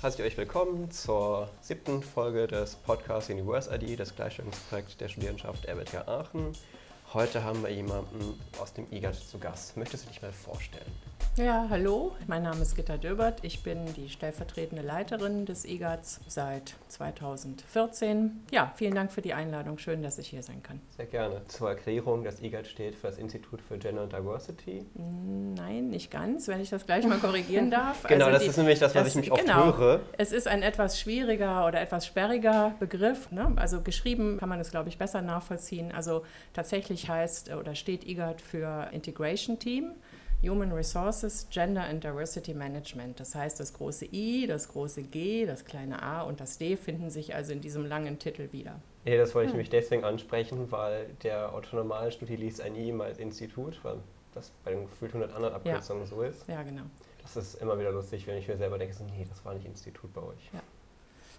[0.00, 5.66] heiße ich euch willkommen zur siebten Folge des Podcasts Universe ID, das Gleichstellungsprojekt der Studierendenschaft
[5.66, 6.52] RWTH Aachen.
[7.14, 9.78] Heute haben wir jemanden aus dem IGAT zu Gast.
[9.78, 10.92] Möchtest du dich mal vorstellen?
[11.36, 13.38] Ja, hallo, mein Name ist Gitta Döbert.
[13.42, 18.44] Ich bin die stellvertretende Leiterin des IGATs seit 2014.
[18.50, 19.78] Ja, vielen Dank für die Einladung.
[19.78, 20.80] Schön, dass ich hier sein kann.
[20.96, 21.42] Sehr gerne.
[21.46, 24.84] Zur Erklärung, das IGAT steht für das Institut für Gender and Diversity.
[24.96, 28.02] Nein, nicht ganz, wenn ich das gleich mal korrigieren darf.
[28.02, 30.00] genau, also das die, ist nämlich das, was das, ich mich oft genau, höre.
[30.18, 33.30] Es ist ein etwas schwieriger oder etwas sperriger Begriff.
[33.30, 33.52] Ne?
[33.54, 35.92] Also geschrieben kann man es, glaube ich, besser nachvollziehen.
[35.92, 39.92] Also tatsächlich heißt oder steht IGAT für Integration Team.
[40.42, 43.18] Human Resources, Gender and Diversity Management.
[43.18, 47.10] Das heißt, das große I, das große G, das kleine A und das D finden
[47.10, 48.80] sich also in diesem langen Titel wieder.
[49.04, 49.56] Nee, das wollte ich hm.
[49.56, 53.96] nämlich deswegen ansprechen, weil der Autonormalstudie liest ein I immer als Institut, weil
[54.32, 56.08] das bei den gefühlt 100 anderen Abkürzungen ja.
[56.08, 56.46] so ist.
[56.46, 56.84] Ja, genau.
[57.22, 59.66] Das ist immer wieder lustig, wenn ich mir selber denke, so, nee, das war nicht
[59.66, 60.50] Institut bei euch.
[60.52, 60.60] Ja.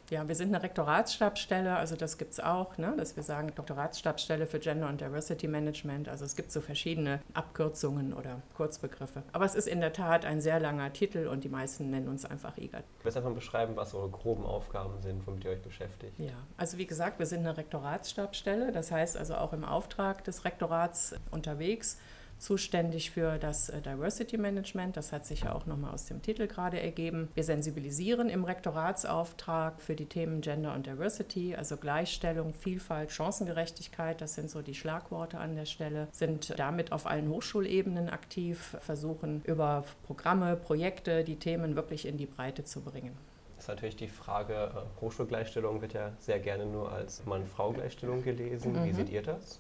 [0.10, 4.48] Ja, wir sind eine Rektoratsstabsstelle, also das gibt es auch, ne, dass wir sagen Doktoratsstabsstelle
[4.48, 6.10] für Gender und Diversity Management.
[6.10, 9.22] Also es gibt so verschiedene Abkürzungen oder Kurzbegriffe.
[9.34, 12.26] Aber es ist in der Tat ein sehr langer Titel und die meisten nennen uns
[12.26, 12.84] einfach IGAT.
[13.04, 16.14] Willst du einfach beschreiben, was eure groben Aufgaben sind, womit ihr euch beschäftigt?
[16.18, 20.44] Ja, also wie gesagt, wir sind eine Rektoratsstabsstelle, das heißt also auch im Auftrag des
[20.44, 21.98] Rektorats unterwegs
[22.40, 24.98] zuständig für das äh, Diversity Management.
[24.98, 27.30] Das hat sich ja auch nochmal aus dem Titel gerade ergeben.
[27.36, 34.22] Wir sensibilisieren im Rektoratsauftrag für die Themen Gender und Diversity, also Gleichstellung, Vielfalt, Chancengerechtigkeit.
[34.22, 36.08] Das sind so die Schlagworte an der Stelle.
[36.12, 42.26] Sind damit auf allen Hochschulebenen aktiv, versuchen über Programme, Projekte die Themen wirklich in die
[42.26, 43.16] Breite zu bringen
[43.56, 48.74] Das ist natürlich die Frage, äh, Hochschulgleichstellung wird ja sehr gerne nur als Mann-Frau-Gleichstellung gelesen.
[48.74, 48.86] Mhm.
[48.86, 49.60] Wie seht ihr das?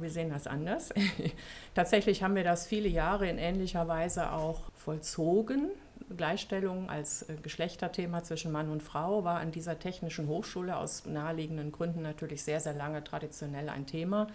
[0.00, 0.90] Wir sehen das anders.
[1.74, 5.70] Tatsächlich haben wir das viele Jahre in ähnlicher Weise auch vollzogen.
[6.16, 11.72] Gleichstellung als äh, Geschlechterthema zwischen Mann und Frau war an dieser technischen Hochschule aus naheliegenden
[11.72, 14.26] Gründen natürlich sehr, sehr lange traditionell ein Thema.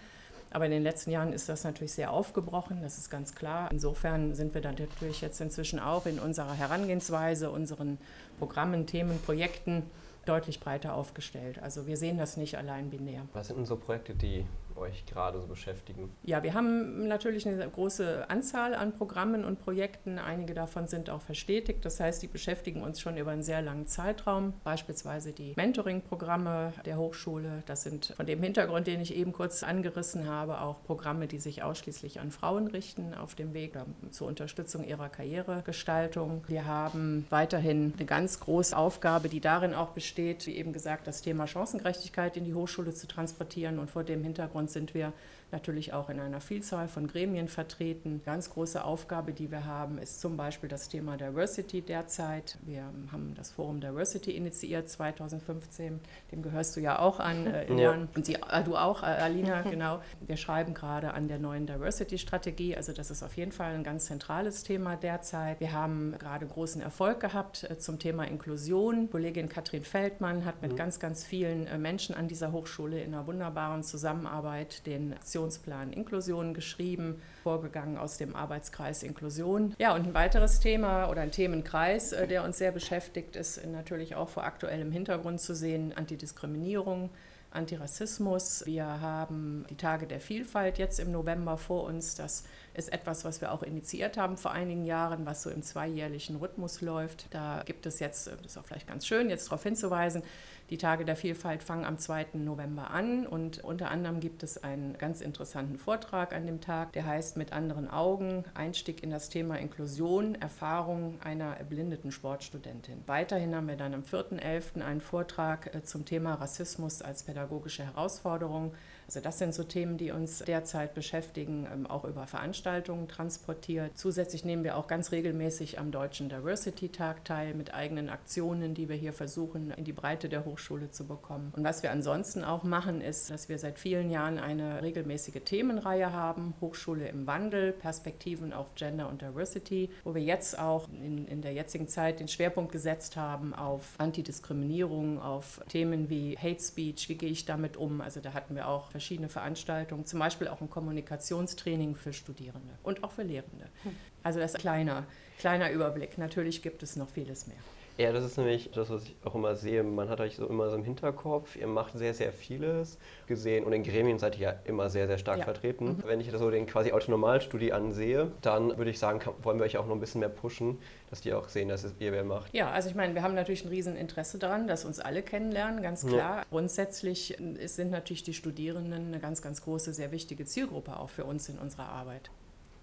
[0.52, 3.70] Aber in den letzten Jahren ist das natürlich sehr aufgebrochen, das ist ganz klar.
[3.70, 7.98] Insofern sind wir dann natürlich jetzt inzwischen auch in unserer Herangehensweise, unseren
[8.38, 9.84] Programmen, Themen, Projekten
[10.24, 11.62] deutlich breiter aufgestellt.
[11.62, 13.22] Also wir sehen das nicht allein binär.
[13.32, 14.44] Was sind denn so Projekte, die
[14.80, 16.10] euch gerade so beschäftigen?
[16.22, 20.18] Ja, wir haben natürlich eine große Anzahl an Programmen und Projekten.
[20.18, 21.84] Einige davon sind auch verstetigt.
[21.84, 24.54] Das heißt, die beschäftigen uns schon über einen sehr langen Zeitraum.
[24.64, 27.62] Beispielsweise die Mentoring-Programme der Hochschule.
[27.66, 31.62] Das sind von dem Hintergrund, den ich eben kurz angerissen habe, auch Programme, die sich
[31.62, 33.74] ausschließlich an Frauen richten auf dem Weg
[34.10, 36.42] zur Unterstützung ihrer Karrieregestaltung.
[36.48, 41.22] Wir haben weiterhin eine ganz große Aufgabe, die darin auch besteht, wie eben gesagt, das
[41.22, 43.78] Thema Chancengerechtigkeit in die Hochschule zu transportieren.
[43.78, 45.12] Und vor dem Hintergrund sind wir
[45.52, 48.22] natürlich auch in einer Vielzahl von Gremien vertreten.
[48.24, 52.58] Ganz große Aufgabe, die wir haben, ist zum Beispiel das Thema Diversity derzeit.
[52.62, 56.00] Wir haben das Forum Diversity initiiert 2015.
[56.32, 57.92] Dem gehörst du ja auch an, äh, ja.
[57.92, 60.00] Und Sie, äh, du auch, äh, Alina, genau.
[60.26, 62.76] Wir schreiben gerade an der neuen Diversity-Strategie.
[62.76, 65.60] Also das ist auf jeden Fall ein ganz zentrales Thema derzeit.
[65.60, 69.10] Wir haben gerade großen Erfolg gehabt äh, zum Thema Inklusion.
[69.10, 70.76] Kollegin Katrin Feldmann hat mit mhm.
[70.76, 75.92] ganz, ganz vielen äh, Menschen an dieser Hochschule in einer wunderbaren Zusammenarbeit Arbeit den Aktionsplan
[75.94, 79.74] Inklusion geschrieben, vorgegangen aus dem Arbeitskreis Inklusion.
[79.78, 84.14] Ja, und ein weiteres Thema oder ein Themenkreis, äh, der uns sehr beschäftigt, ist natürlich
[84.14, 87.10] auch vor aktuellem Hintergrund zu sehen, Antidiskriminierung.
[87.52, 88.64] Antirassismus.
[88.64, 92.14] Wir haben die Tage der Vielfalt jetzt im November vor uns.
[92.14, 92.44] Das
[92.74, 96.80] ist etwas, was wir auch initiiert haben vor einigen Jahren, was so im zweijährlichen Rhythmus
[96.80, 97.26] läuft.
[97.30, 100.22] Da gibt es jetzt, das ist auch vielleicht ganz schön, jetzt darauf hinzuweisen,
[100.70, 102.26] die Tage der Vielfalt fangen am 2.
[102.34, 107.06] November an und unter anderem gibt es einen ganz interessanten Vortrag an dem Tag, der
[107.06, 113.02] heißt Mit anderen Augen, Einstieg in das Thema Inklusion, Erfahrung einer erblindeten Sportstudentin.
[113.06, 114.80] Weiterhin haben wir dann am 4.11.
[114.80, 118.72] einen Vortrag äh, zum Thema Rassismus als pädagogische Herausforderung
[119.10, 123.98] also das sind so Themen, die uns derzeit beschäftigen, ähm, auch über Veranstaltungen transportiert.
[123.98, 128.88] Zusätzlich nehmen wir auch ganz regelmäßig am Deutschen Diversity Tag teil mit eigenen Aktionen, die
[128.88, 131.52] wir hier versuchen, in die Breite der Hochschule zu bekommen.
[131.56, 136.12] Und was wir ansonsten auch machen, ist, dass wir seit vielen Jahren eine regelmäßige Themenreihe
[136.12, 141.42] haben, Hochschule im Wandel, Perspektiven auf Gender und Diversity, wo wir jetzt auch in, in
[141.42, 147.16] der jetzigen Zeit den Schwerpunkt gesetzt haben auf Antidiskriminierung, auf Themen wie Hate Speech, wie
[147.16, 148.00] gehe ich damit um.
[148.00, 148.94] Also da hatten wir auch
[149.28, 153.66] Veranstaltungen, zum Beispiel auch ein Kommunikationstraining für Studierende und auch für Lehrende.
[153.82, 153.96] Hm.
[154.22, 155.06] Also das ist ein kleiner,
[155.38, 156.18] kleiner Überblick.
[156.18, 157.56] Natürlich gibt es noch vieles mehr.
[158.00, 159.82] Ja, das ist nämlich das, was ich auch immer sehe.
[159.82, 163.74] Man hat euch so immer so im Hinterkopf, ihr macht sehr, sehr vieles gesehen und
[163.74, 165.44] in Gremien seid ihr ja immer sehr, sehr stark ja.
[165.44, 165.98] vertreten.
[165.98, 166.04] Mhm.
[166.06, 169.66] Wenn ich das so den quasi Autonomalstudie ansehe, dann würde ich sagen, kann, wollen wir
[169.66, 170.78] euch auch noch ein bisschen mehr pushen,
[171.10, 172.54] dass die auch sehen, dass es ihr wer macht.
[172.54, 176.06] Ja, also ich meine, wir haben natürlich ein Rieseninteresse daran, dass uns alle kennenlernen, ganz
[176.06, 176.38] klar.
[176.38, 176.44] Ja.
[176.48, 177.36] Grundsätzlich
[177.66, 181.58] sind natürlich die Studierenden eine ganz, ganz große, sehr wichtige Zielgruppe auch für uns in
[181.58, 182.30] unserer Arbeit.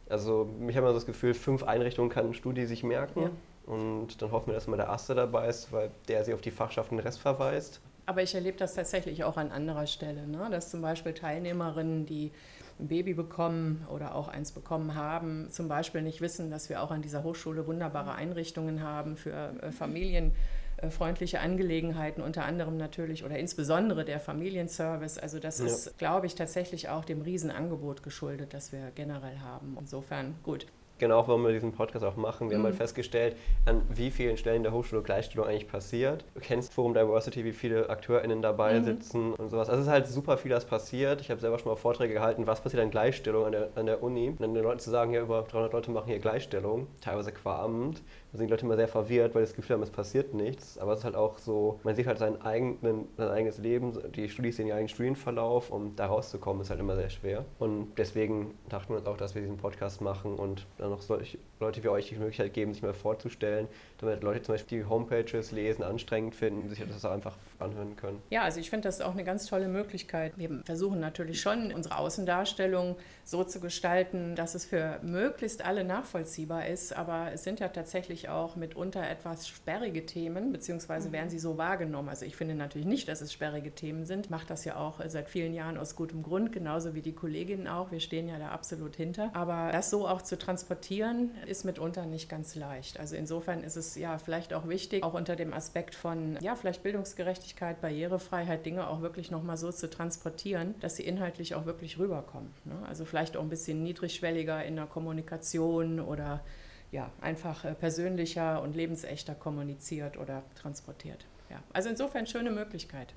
[0.10, 3.22] Also ich habe immer so das Gefühl, fünf Einrichtungen kann eine Studie sich merken.
[3.24, 3.30] Ja.
[3.68, 6.52] Und dann hoffen wir, dass mal der Erste dabei ist, weil der sie auf die
[6.52, 7.82] Fachschaften Rest verweist.
[8.06, 10.48] Aber ich erlebe das tatsächlich auch an anderer Stelle, ne?
[10.50, 12.32] dass zum Beispiel Teilnehmerinnen, die
[12.80, 16.92] ein Baby bekommen oder auch eins bekommen haben, zum Beispiel nicht wissen, dass wir auch
[16.92, 24.06] an dieser Hochschule wunderbare Einrichtungen haben für äh, familienfreundliche Angelegenheiten, unter anderem natürlich oder insbesondere
[24.06, 25.18] der Familienservice.
[25.18, 25.66] Also das ja.
[25.66, 29.76] ist, glaube ich, tatsächlich auch dem Riesenangebot geschuldet, das wir generell haben.
[29.78, 30.68] Insofern gut
[31.00, 32.50] genau warum wir diesen Podcast auch machen.
[32.50, 32.62] Wir mhm.
[32.62, 32.80] haben halt mhm.
[32.80, 33.36] festgestellt,
[33.66, 36.26] an wie vielen Stellen der Hochschule Gleichstellung eigentlich passiert.
[36.34, 38.86] Du kennst Forum Diversity, wie viele AkteurInnen dabei mhm.
[38.86, 39.70] sitzen und sowas.
[39.70, 41.22] Also es ist halt super viel, das passiert.
[41.22, 44.04] Ich habe selber schon mal Vorträge gehalten, was passiert an Gleichstellung an der, an der
[44.04, 44.30] Uni.
[44.30, 47.64] Und dann den Leuten zu sagen, ja, über 300 Leute machen hier Gleichstellung, teilweise qua
[47.64, 48.02] Amt.
[48.32, 50.78] Da sind die Leute immer sehr verwirrt, weil das Gefühl haben, es passiert nichts.
[50.78, 54.30] Aber es ist halt auch so, man sieht halt seinen eigenen, sein eigenes Leben, die
[54.30, 57.46] Studis sehen ihren eigenen Studienverlauf und da rauszukommen ist halt immer sehr schwer.
[57.60, 61.38] Und deswegen dachten wir uns auch, dass wir diesen Podcast machen und dann noch solche
[61.60, 65.52] Leute wie euch die Möglichkeit geben, sich mal vorzustellen, damit Leute zum Beispiel die Homepages
[65.52, 68.22] lesen, anstrengend finden, sich das auch einfach anhören können.
[68.30, 70.34] Ja, also ich finde das auch eine ganz tolle Möglichkeit.
[70.38, 76.68] Wir versuchen natürlich schon, unsere Außendarstellung so zu gestalten, dass es für möglichst alle nachvollziehbar
[76.68, 81.58] ist, aber es sind ja tatsächlich auch mitunter etwas sperrige Themen, beziehungsweise werden sie so
[81.58, 82.10] wahrgenommen.
[82.10, 85.30] Also ich finde natürlich nicht, dass es sperrige Themen sind, mache das ja auch seit
[85.30, 87.92] vielen Jahren aus gutem Grund, genauso wie die Kolleginnen auch.
[87.92, 89.32] Wir stehen ja da absolut hinter.
[89.34, 93.00] Aber das so auch zu transportieren, ist mitunter nicht ganz leicht.
[93.00, 96.84] Also insofern ist es ja vielleicht auch wichtig, auch unter dem Aspekt von, ja, vielleicht
[96.84, 102.52] Bildungsgerechtigkeit, Barrierefreiheit, Dinge auch wirklich nochmal so zu transportieren, dass sie inhaltlich auch wirklich rüberkommen.
[102.66, 102.76] Ne?
[102.88, 106.44] Also vielleicht auch ein bisschen niedrigschwelliger in der Kommunikation oder
[106.92, 111.26] ja, einfach äh, persönlicher und lebensechter kommuniziert oder transportiert.
[111.50, 113.14] Ja, also insofern schöne Möglichkeit.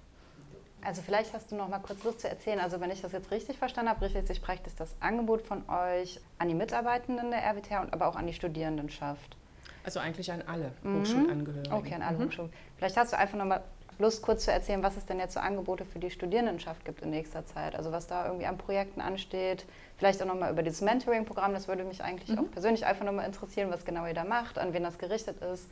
[0.83, 2.59] Also vielleicht hast du noch mal kurz Lust zu erzählen.
[2.59, 6.21] Also wenn ich das jetzt richtig verstanden habe, richtet sich praktisch das Angebot von euch
[6.39, 9.37] an die Mitarbeitenden der RWTH und aber auch an die Studierendenschaft.
[9.85, 11.01] Also eigentlich an alle mhm.
[11.01, 11.73] Hochschulangehörigen.
[11.73, 12.25] Okay, an alle mhm.
[12.25, 12.53] Hochschulen.
[12.77, 13.63] Vielleicht hast du einfach noch mal
[14.01, 17.11] Lust, kurz zu erzählen, was es denn jetzt so Angebote für die Studierendenschaft gibt in
[17.11, 17.75] nächster Zeit.
[17.77, 19.67] Also was da irgendwie an Projekten ansteht.
[19.97, 21.53] Vielleicht auch noch mal über dieses Mentoring-Programm.
[21.53, 22.39] Das würde mich eigentlich mhm.
[22.39, 25.41] auch persönlich einfach noch mal interessieren, was genau ihr da macht, an wen das gerichtet
[25.43, 25.69] ist.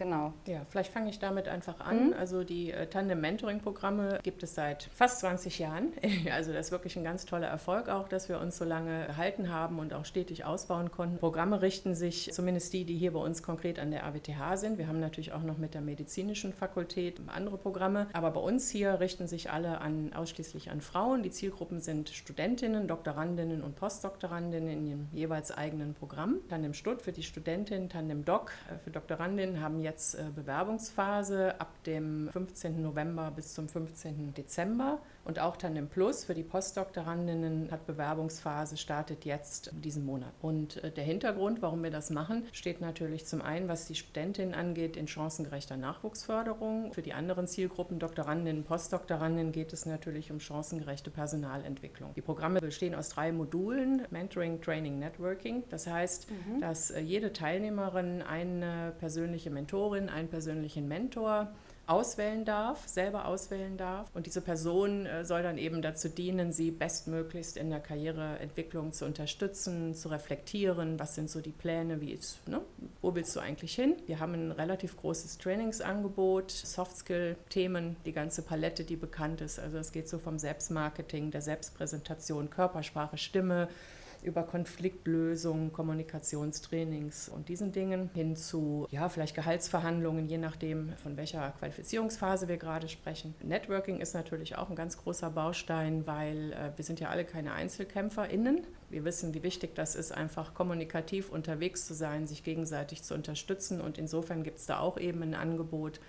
[0.00, 0.32] Genau.
[0.46, 2.06] Ja, vielleicht fange ich damit einfach an.
[2.06, 2.12] Mhm.
[2.14, 5.92] Also die äh, Tandem-Mentoring-Programme gibt es seit fast 20 Jahren.
[6.30, 9.52] Also das ist wirklich ein ganz toller Erfolg auch, dass wir uns so lange gehalten
[9.52, 11.18] haben und auch stetig ausbauen konnten.
[11.18, 14.78] Programme richten sich, zumindest die, die hier bei uns konkret an der AWTH sind.
[14.78, 19.00] Wir haben natürlich auch noch mit der medizinischen Fakultät andere Programme, aber bei uns hier
[19.00, 21.22] richten sich alle an, ausschließlich an Frauen.
[21.22, 26.36] Die Zielgruppen sind Studentinnen, Doktorandinnen und Postdoktorandinnen in ihrem jeweils eigenen Programm.
[26.48, 31.60] Tandem Stutt für die Studentin, Tandem Doc äh, für Doktorandinnen haben jetzt jetzt äh, Bewerbungsphase
[31.60, 32.80] ab dem 15.
[32.80, 34.34] November bis zum 15.
[34.34, 35.00] Dezember.
[35.30, 40.32] Und auch Tandem Plus für die Postdoktorandinnen hat Bewerbungsphase, startet jetzt diesen Monat.
[40.42, 44.54] Und äh, der Hintergrund, warum wir das machen, steht natürlich zum einen, was die Studentin
[44.54, 46.92] angeht, in chancengerechter Nachwuchsförderung.
[46.92, 52.12] Für die anderen Zielgruppen, Doktorandinnen, Postdoktorandinnen, geht es natürlich um chancengerechte Personalentwicklung.
[52.14, 55.62] Die Programme bestehen aus drei Modulen, Mentoring, Training, Networking.
[55.70, 56.60] Das heißt, mhm.
[56.60, 61.52] dass äh, jede Teilnehmerin eine persönliche Mentorin, einen persönlichen Mentor
[61.90, 64.08] auswählen darf, selber auswählen darf.
[64.14, 69.04] Und diese Person äh, soll dann eben dazu dienen, sie bestmöglichst in der Karriereentwicklung zu
[69.04, 72.60] unterstützen, zu reflektieren, was sind so die Pläne, wie ist, ne?
[73.02, 73.96] wo willst du eigentlich hin?
[74.06, 79.58] Wir haben ein relativ großes Trainingsangebot, Softskill-Themen, die ganze Palette, die bekannt ist.
[79.58, 83.68] Also es geht so vom Selbstmarketing, der Selbstpräsentation, Körpersprache, Stimme,
[84.22, 91.50] über Konfliktlösung, Kommunikationstrainings und diesen Dingen hin zu, ja, vielleicht Gehaltsverhandlungen, je nachdem, von welcher
[91.58, 93.34] Qualifizierungsphase wir gerade sprechen.
[93.42, 97.52] Networking ist natürlich auch ein ganz großer Baustein, weil äh, wir sind ja alle keine
[97.52, 98.66] EinzelkämpferInnen.
[98.90, 103.80] Wir wissen, wie wichtig das ist, einfach kommunikativ unterwegs zu sein, sich gegenseitig zu unterstützen
[103.80, 106.00] und insofern gibt es da auch eben ein Angebot,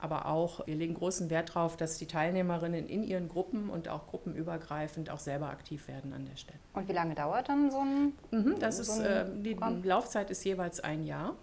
[0.00, 4.06] aber auch, wir legen großen Wert darauf, dass die Teilnehmerinnen in ihren Gruppen und auch
[4.06, 6.58] gruppenübergreifend auch selber aktiv werden an der Stelle.
[6.74, 10.44] Und wie lange dauert dann so ein mhm, Das so ist, äh, die Laufzeit ist
[10.44, 11.34] jeweils ein Jahr.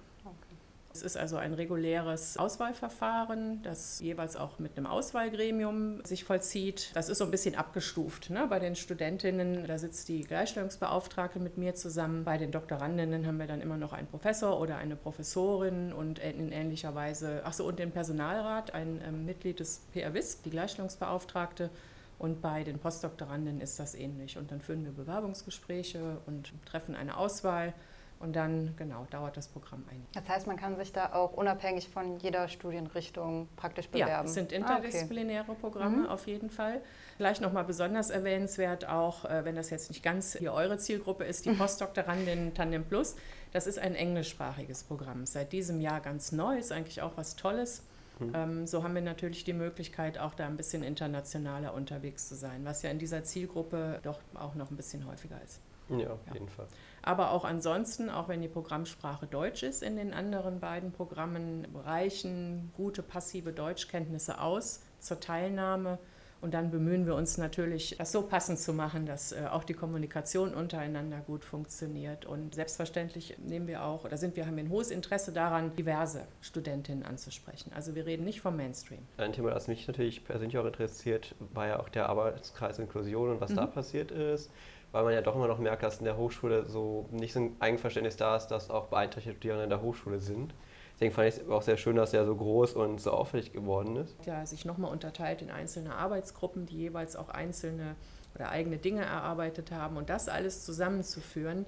[0.98, 6.90] Es ist also ein reguläres Auswahlverfahren, das jeweils auch mit einem Auswahlgremium sich vollzieht.
[6.96, 8.32] Das ist so ein bisschen abgestuft.
[8.32, 8.48] Ne?
[8.50, 12.24] Bei den Studentinnen, da sitzt die Gleichstellungsbeauftragte mit mir zusammen.
[12.24, 16.52] Bei den Doktorandinnen haben wir dann immer noch einen Professor oder eine Professorin und in
[16.52, 21.70] ähnlicher Weise, ach so, und den Personalrat, ein ähm, Mitglied des PRWIS, die Gleichstellungsbeauftragte.
[22.18, 24.36] Und bei den Postdoktoranden ist das ähnlich.
[24.40, 27.76] Und dann führen wir Bewerbungsgespräche und treffen eine Auswahl.
[28.20, 30.04] Und dann, genau, dauert das Programm ein.
[30.14, 34.12] Das heißt, man kann sich da auch unabhängig von jeder Studienrichtung praktisch bewerben?
[34.12, 35.62] Ja, es sind interdisziplinäre ah, okay.
[35.62, 36.06] Programme mhm.
[36.08, 36.82] auf jeden Fall.
[37.18, 41.46] Vielleicht nochmal besonders erwähnenswert auch, äh, wenn das jetzt nicht ganz hier eure Zielgruppe ist,
[41.46, 43.16] die Postdoktorandin Tandem Plus.
[43.54, 45.26] Das ist ein englischsprachiges Programm.
[45.26, 47.84] Seit diesem Jahr ganz neu, ist eigentlich auch was Tolles.
[48.20, 48.32] Mhm.
[48.34, 52.66] Ähm, so haben wir natürlich die Möglichkeit, auch da ein bisschen internationaler unterwegs zu sein,
[52.66, 55.62] was ja in dieser Zielgruppe doch auch noch ein bisschen häufiger ist.
[55.90, 56.34] Ja, auf ja.
[56.34, 56.68] jeden Fall.
[57.08, 62.70] Aber auch ansonsten, auch wenn die Programmsprache Deutsch ist, in den anderen beiden Programmen reichen
[62.76, 66.00] gute passive Deutschkenntnisse aus zur Teilnahme.
[66.42, 69.74] Und dann bemühen wir uns natürlich, das so passend zu machen, dass äh, auch die
[69.74, 72.26] Kommunikation untereinander gut funktioniert.
[72.26, 76.28] Und selbstverständlich nehmen wir auch, oder sind wir, haben wir ein hohes Interesse daran, diverse
[76.42, 77.72] Studentinnen anzusprechen.
[77.74, 79.00] Also wir reden nicht vom Mainstream.
[79.16, 83.40] Ein Thema, das mich natürlich persönlich auch interessiert, war ja auch der Arbeitskreis Inklusion und
[83.40, 83.56] was mhm.
[83.56, 84.52] da passiert ist
[84.92, 87.56] weil man ja doch immer noch merkt, dass in der Hochschule so nicht so ein
[87.60, 90.54] Eigenverständnis da ist, dass auch beeinträchtigte Studierende in der Hochschule sind.
[90.96, 93.98] Deswegen fand ich es auch sehr schön, dass er so groß und so auffällig geworden
[93.98, 94.16] ist.
[94.26, 97.96] Ja, sich nochmal unterteilt in einzelne Arbeitsgruppen, die jeweils auch einzelne
[98.34, 101.66] oder eigene Dinge erarbeitet haben und das alles zusammenzuführen,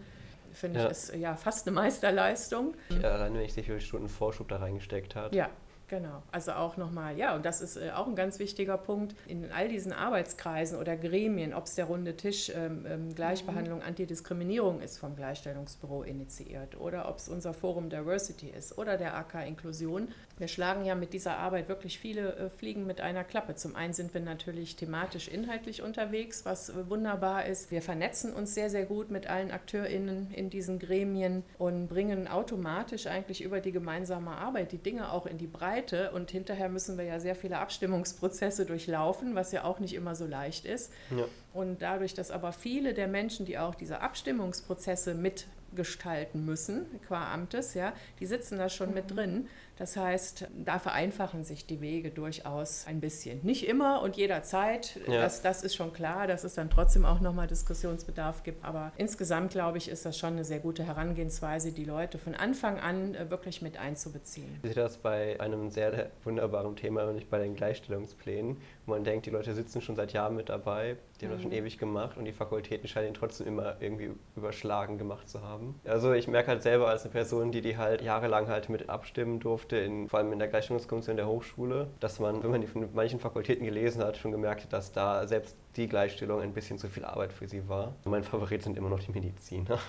[0.51, 0.85] finde ja.
[0.85, 2.73] ich, ist ja fast eine Meisterleistung.
[3.01, 5.35] Ja, allein wenn ich wie viele Stunden Vorschub da reingesteckt hat.
[5.35, 5.49] Ja,
[5.89, 9.51] Genau, also auch nochmal, ja, und das ist äh, auch ein ganz wichtiger Punkt in
[9.51, 13.85] all diesen Arbeitskreisen oder Gremien, ob es der runde Tisch ähm, ähm, Gleichbehandlung, mhm.
[13.85, 19.47] Antidiskriminierung ist vom Gleichstellungsbüro initiiert oder ob es unser Forum Diversity ist oder der AK
[19.47, 20.09] Inklusion.
[20.39, 23.55] Wir schlagen ja mit dieser Arbeit wirklich viele äh, Fliegen mit einer Klappe.
[23.55, 27.71] Zum einen sind wir natürlich thematisch inhaltlich unterwegs, was äh, wunderbar ist.
[27.71, 33.05] Wir vernetzen uns sehr, sehr gut mit allen AkteurInnen in diesen Gremien und bringen automatisch
[33.07, 37.03] eigentlich über die gemeinsame Arbeit die Dinge auch in die Breite und hinterher müssen wir
[37.03, 40.93] ja sehr viele Abstimmungsprozesse durchlaufen, was ja auch nicht immer so leicht ist.
[41.11, 41.25] Ja.
[41.53, 47.73] Und dadurch, dass aber viele der Menschen, die auch diese Abstimmungsprozesse mitgestalten müssen, qua Amtes,
[47.73, 48.95] ja, die sitzen da schon mhm.
[48.95, 49.47] mit drin.
[49.79, 53.39] Das heißt, da vereinfachen sich die Wege durchaus ein bisschen.
[53.43, 55.21] Nicht immer und jederzeit, ja.
[55.21, 58.65] das, das ist schon klar, dass es dann trotzdem auch nochmal Diskussionsbedarf gibt.
[58.65, 62.77] Aber insgesamt, glaube ich, ist das schon eine sehr gute Herangehensweise, die Leute von Anfang
[62.77, 64.59] an äh, wirklich mit einzubeziehen.
[64.63, 69.27] Ich sehe das bei einem sehr wunderbaren Thema, nämlich bei den Gleichstellungsplänen, wo man denkt,
[69.27, 71.57] die Leute sitzen schon seit Jahren mit dabei, die haben das schon mhm.
[71.57, 75.79] ewig gemacht und die Fakultäten scheinen ihn trotzdem immer irgendwie überschlagen gemacht zu haben.
[75.85, 79.39] Also ich merke halt selber als eine Person, die die halt jahrelang halt mit abstimmen
[79.39, 82.87] durfte, in, vor allem in der Gleichstellungskommission der Hochschule, dass man, wenn man die von
[82.93, 86.87] manchen Fakultäten gelesen hat, schon gemerkt hat, dass da selbst die Gleichstellung ein bisschen zu
[86.87, 87.95] viel Arbeit für sie war.
[88.05, 89.79] Mein Favorit sind immer noch die Mediziner.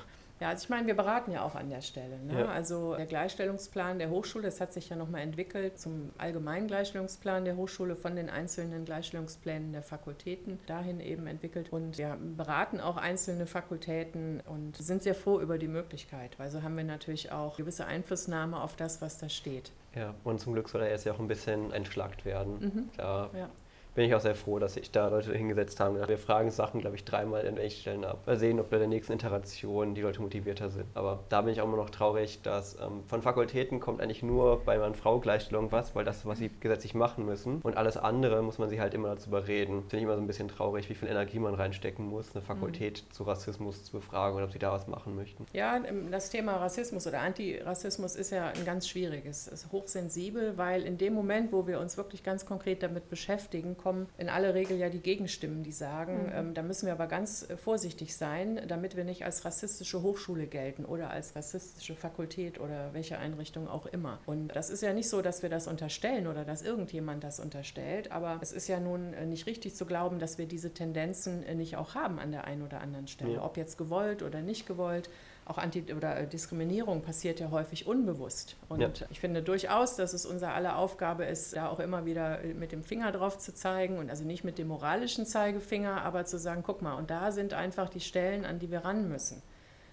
[0.40, 2.18] Ja, also ich meine, wir beraten ja auch an der Stelle.
[2.18, 2.40] Ne?
[2.40, 2.46] Ja.
[2.46, 7.56] Also der Gleichstellungsplan der Hochschule, das hat sich ja nochmal entwickelt zum allgemeinen Gleichstellungsplan der
[7.56, 11.70] Hochschule von den einzelnen Gleichstellungsplänen der Fakultäten dahin eben entwickelt.
[11.72, 16.62] Und wir beraten auch einzelne Fakultäten und sind sehr froh über die Möglichkeit, weil so
[16.62, 19.72] haben wir natürlich auch gewisse Einflussnahme auf das, was da steht.
[19.94, 22.60] Ja, und zum Glück soll er jetzt ja auch ein bisschen entschlackt werden.
[22.60, 22.88] Mhm.
[22.96, 23.50] Da ja
[23.94, 25.96] bin ich auch sehr froh, dass sich da Leute hingesetzt haben.
[26.08, 28.26] Wir fragen Sachen, glaube ich, dreimal in welchen Stellen ab.
[28.26, 30.86] Mal sehen, ob bei der nächsten Interaktion die Leute motivierter sind.
[30.94, 34.64] Aber da bin ich auch immer noch traurig, dass ähm, von Fakultäten kommt eigentlich nur
[34.64, 37.60] bei Mann-Frau-Gleichstellung was, weil das ist, was sie gesetzlich machen müssen.
[37.62, 39.82] Und alles andere muss man sie halt immer dazu überreden.
[39.82, 43.04] Finde ich immer so ein bisschen traurig, wie viel Energie man reinstecken muss, eine Fakultät
[43.06, 43.12] mhm.
[43.12, 45.46] zu Rassismus zu befragen und ob sie da was machen möchten.
[45.52, 45.80] Ja,
[46.10, 49.46] das Thema Rassismus oder Antirassismus ist ja ein ganz schwieriges.
[49.46, 53.76] Es ist hochsensibel, weil in dem Moment, wo wir uns wirklich ganz konkret damit beschäftigen,
[53.82, 56.32] kommen in aller Regel ja die Gegenstimmen, die sagen, mhm.
[56.32, 60.46] ähm, da müssen wir aber ganz äh, vorsichtig sein, damit wir nicht als rassistische Hochschule
[60.46, 64.20] gelten oder als rassistische Fakultät oder welche Einrichtung auch immer.
[64.26, 68.12] Und das ist ja nicht so, dass wir das unterstellen oder dass irgendjemand das unterstellt,
[68.12, 71.54] aber es ist ja nun äh, nicht richtig zu glauben, dass wir diese Tendenzen äh,
[71.54, 73.44] nicht auch haben an der einen oder anderen Stelle, ja.
[73.44, 75.10] ob jetzt gewollt oder nicht gewollt
[75.44, 78.56] auch Anti- oder äh, Diskriminierung passiert ja häufig unbewusst.
[78.68, 79.06] Und ja.
[79.10, 82.72] ich finde durchaus, dass es unsere aller Aufgabe ist, da auch immer wieder äh, mit
[82.72, 86.62] dem Finger drauf zu zeigen und also nicht mit dem moralischen Zeigefinger, aber zu sagen,
[86.64, 89.42] guck mal, und da sind einfach die Stellen, an die wir ran müssen.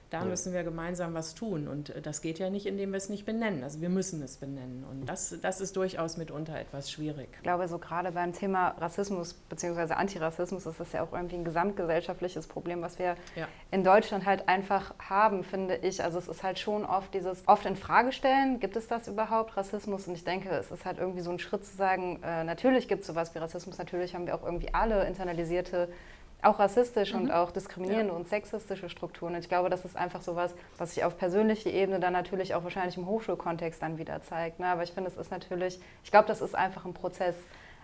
[0.10, 0.26] Da ja.
[0.26, 1.68] müssen wir gemeinsam was tun.
[1.68, 3.64] Und äh, das geht ja nicht, indem wir es nicht benennen.
[3.64, 4.86] Also wir müssen es benennen.
[4.90, 7.30] Und das, das ist durchaus mitunter etwas schwierig.
[7.34, 9.94] Ich glaube, so gerade beim Thema Rassismus bzw.
[9.94, 13.48] Antirassismus ist das ja auch irgendwie ein gesamtgesellschaftliches Problem, was wir ja.
[13.72, 16.04] in Deutschland halt einfach haben, finde ich.
[16.04, 19.58] Also es ist halt schon oft dieses oft in Frage stellen, gibt es das überhaupt,
[19.58, 20.08] Rassismus?
[20.08, 23.02] Und ich denke, es ist halt irgendwie so ein Schritt zu sagen, äh, natürlich gibt
[23.02, 25.90] es sowas wie Rassismus, natürlich haben wir auch irgendwie alle internalisierte
[26.42, 27.22] auch rassistisch mhm.
[27.22, 28.18] und auch diskriminierende ja.
[28.18, 29.34] und sexistische Strukturen.
[29.34, 32.54] Und ich glaube, das ist einfach so was, was sich auf persönlicher Ebene dann natürlich
[32.54, 34.60] auch wahrscheinlich im Hochschulkontext dann wieder zeigt.
[34.60, 34.68] Ne?
[34.68, 37.36] Aber ich finde, es ist natürlich, ich glaube, das ist einfach ein Prozess,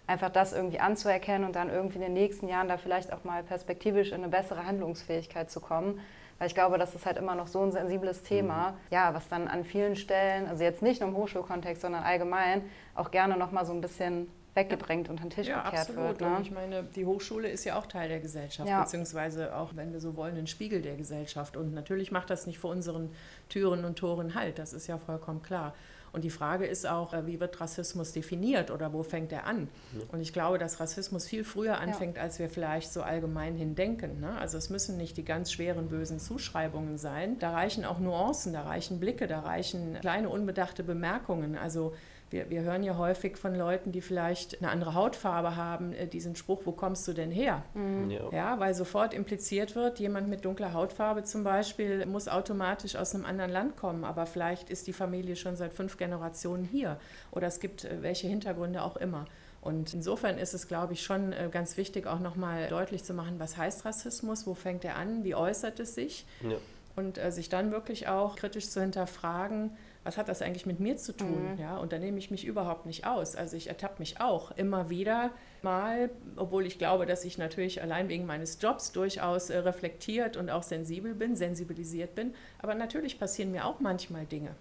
[0.05, 3.41] einfach das irgendwie anzuerkennen und dann irgendwie in den nächsten Jahren da vielleicht auch mal
[3.43, 5.99] perspektivisch in eine bessere Handlungsfähigkeit zu kommen.
[6.37, 8.75] Weil ich glaube, das ist halt immer noch so ein sensibles Thema, mhm.
[8.91, 13.11] ja, was dann an vielen Stellen, also jetzt nicht nur im Hochschulkontext, sondern allgemein, auch
[13.11, 16.19] gerne nochmal so ein bisschen weggedrängt und unter den Tisch ja, gekehrt absolut.
[16.19, 16.21] wird.
[16.21, 16.37] Ne?
[16.37, 18.81] Und ich meine, die Hochschule ist ja auch Teil der Gesellschaft, ja.
[18.81, 21.57] beziehungsweise auch, wenn wir so wollen, ein Spiegel der Gesellschaft.
[21.57, 23.09] Und natürlich macht das nicht vor unseren
[23.49, 25.73] Türen und Toren Halt, das ist ja vollkommen klar.
[26.13, 29.67] Und die Frage ist auch, äh, wie wird Rassismus definiert oder wo fängt er an?
[29.97, 30.05] Ja.
[30.11, 32.23] Und ich glaube, dass Rassismus viel früher anfängt, ja.
[32.23, 34.19] als wir vielleicht so allgemein hin denken.
[34.19, 34.37] Ne?
[34.37, 37.39] Also es müssen nicht die ganz schweren bösen Zuschreibungen sein.
[37.39, 41.57] Da reichen auch Nuancen, da reichen Blicke, da reichen kleine unbedachte Bemerkungen.
[41.57, 41.95] Also
[42.33, 46.35] wir, wir hören ja häufig von Leuten, die vielleicht eine andere Hautfarbe haben, äh, diesen
[46.35, 47.63] Spruch, wo kommst du denn her?
[47.75, 48.09] Mhm.
[48.09, 48.29] Ja.
[48.31, 53.25] ja, weil sofort impliziert wird, jemand mit dunkler Hautfarbe zum Beispiel muss automatisch aus einem
[53.25, 56.97] anderen Land kommen, aber vielleicht ist die Familie schon seit fünf Generationen hier
[57.31, 59.25] oder es gibt äh, welche Hintergründe auch immer.
[59.61, 63.35] Und insofern ist es, glaube ich, schon äh, ganz wichtig, auch nochmal deutlich zu machen,
[63.37, 66.25] was heißt Rassismus, wo fängt er an, wie äußert es sich?
[66.41, 66.57] Ja.
[66.95, 69.71] Und äh, sich dann wirklich auch kritisch zu hinterfragen,
[70.03, 71.53] was hat das eigentlich mit mir zu tun?
[71.53, 71.59] Mhm.
[71.59, 73.35] Ja, und da nehme ich mich überhaupt nicht aus.
[73.35, 75.31] Also ich ertappe mich auch immer wieder
[75.61, 80.49] mal, obwohl ich glaube, dass ich natürlich allein wegen meines Jobs durchaus äh, reflektiert und
[80.49, 82.33] auch sensibel bin, sensibilisiert bin.
[82.59, 84.55] Aber natürlich passieren mir auch manchmal Dinge.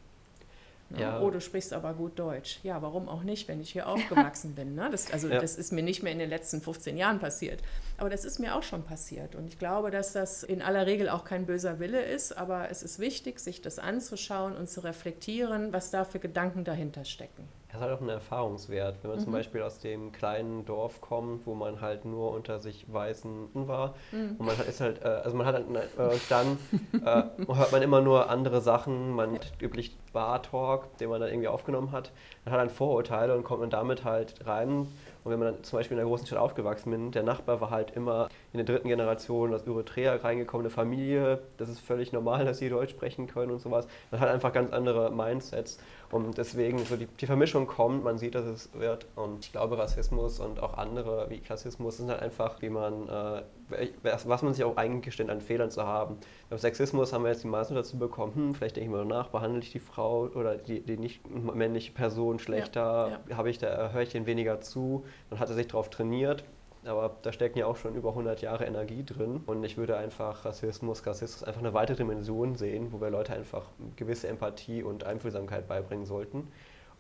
[0.93, 1.01] Ne?
[1.01, 1.21] Ja.
[1.21, 2.61] Oh, du sprichst aber gut Deutsch.
[2.63, 4.75] Ja, warum auch nicht, wenn ich hier aufgewachsen bin?
[4.75, 4.89] Ne?
[4.91, 5.41] Das, also ja.
[5.41, 7.61] das ist mir nicht mehr in den letzten 15 Jahren passiert.
[7.99, 9.35] Aber das ist mir auch schon passiert.
[9.35, 12.83] Und ich glaube, dass das in aller Regel auch kein böser Wille ist, aber es
[12.83, 17.49] ist wichtig, sich das anzuschauen und zu reflektieren, was da für Gedanken dahinter stecken.
[17.73, 18.99] Das ist halt auch ein Erfahrungswert.
[19.01, 19.25] Wenn man mhm.
[19.25, 23.95] zum Beispiel aus dem kleinen Dorf kommt, wo man halt nur unter sich Weißen war
[24.11, 24.37] mhm.
[24.37, 26.59] und man ist halt, äh, also man hat halt, äh, dann
[26.93, 31.93] äh, hört man immer nur andere Sachen, man üblich Bar-Talk, den man dann irgendwie aufgenommen
[31.93, 32.13] hat,
[32.45, 34.89] man hat dann Vorurteile und kommt man damit halt rein
[35.25, 37.71] und wenn man dann zum Beispiel in einer großen Stadt aufgewachsen bin, der Nachbar war
[37.71, 41.41] halt immer in der dritten Generation aus Eritrea reingekommene Familie.
[41.59, 43.87] Das ist völlig normal, dass sie Deutsch sprechen können und sowas.
[44.11, 45.79] Man hat einfach ganz andere Mindsets.
[46.13, 49.07] Und deswegen so die, die Vermischung kommt, man sieht, dass es wird.
[49.17, 53.89] Und ich glaube, Rassismus und auch andere wie Klassismus sind halt einfach, wie man, äh,
[54.03, 56.19] was man sich auch eingesteht an Fehlern zu haben.
[56.51, 59.29] Beim Sexismus haben wir jetzt die meisten dazu bekommen, hm, vielleicht denke ich mal nach,
[59.29, 63.37] behandle ich die Frau oder die, die nicht männliche Person schlechter, ja, ja.
[63.39, 66.45] habe ich da, höre ich den weniger zu, dann hat er sich darauf trainiert.
[66.85, 69.43] Aber da stecken ja auch schon über 100 Jahre Energie drin.
[69.47, 73.67] Und ich würde einfach Rassismus, Rassismus einfach eine weitere Dimension sehen, wo wir Leute einfach
[73.97, 76.49] gewisse Empathie und Einfühlsamkeit beibringen sollten.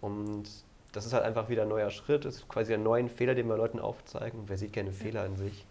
[0.00, 0.44] Und
[0.92, 3.48] das ist halt einfach wieder ein neuer Schritt, das ist quasi ein neuer Fehler, den
[3.48, 4.44] wir Leuten aufzeigen.
[4.46, 5.64] Wer sieht gerne Fehler in sich?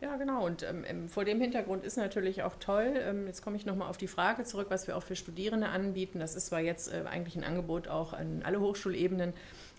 [0.00, 0.44] Ja, genau.
[0.44, 3.96] Und ähm, vor dem Hintergrund ist natürlich auch toll, ähm, jetzt komme ich nochmal auf
[3.96, 6.18] die Frage zurück, was wir auch für Studierende anbieten.
[6.18, 9.32] Das ist zwar jetzt äh, eigentlich ein Angebot auch an alle Hochschulebenen,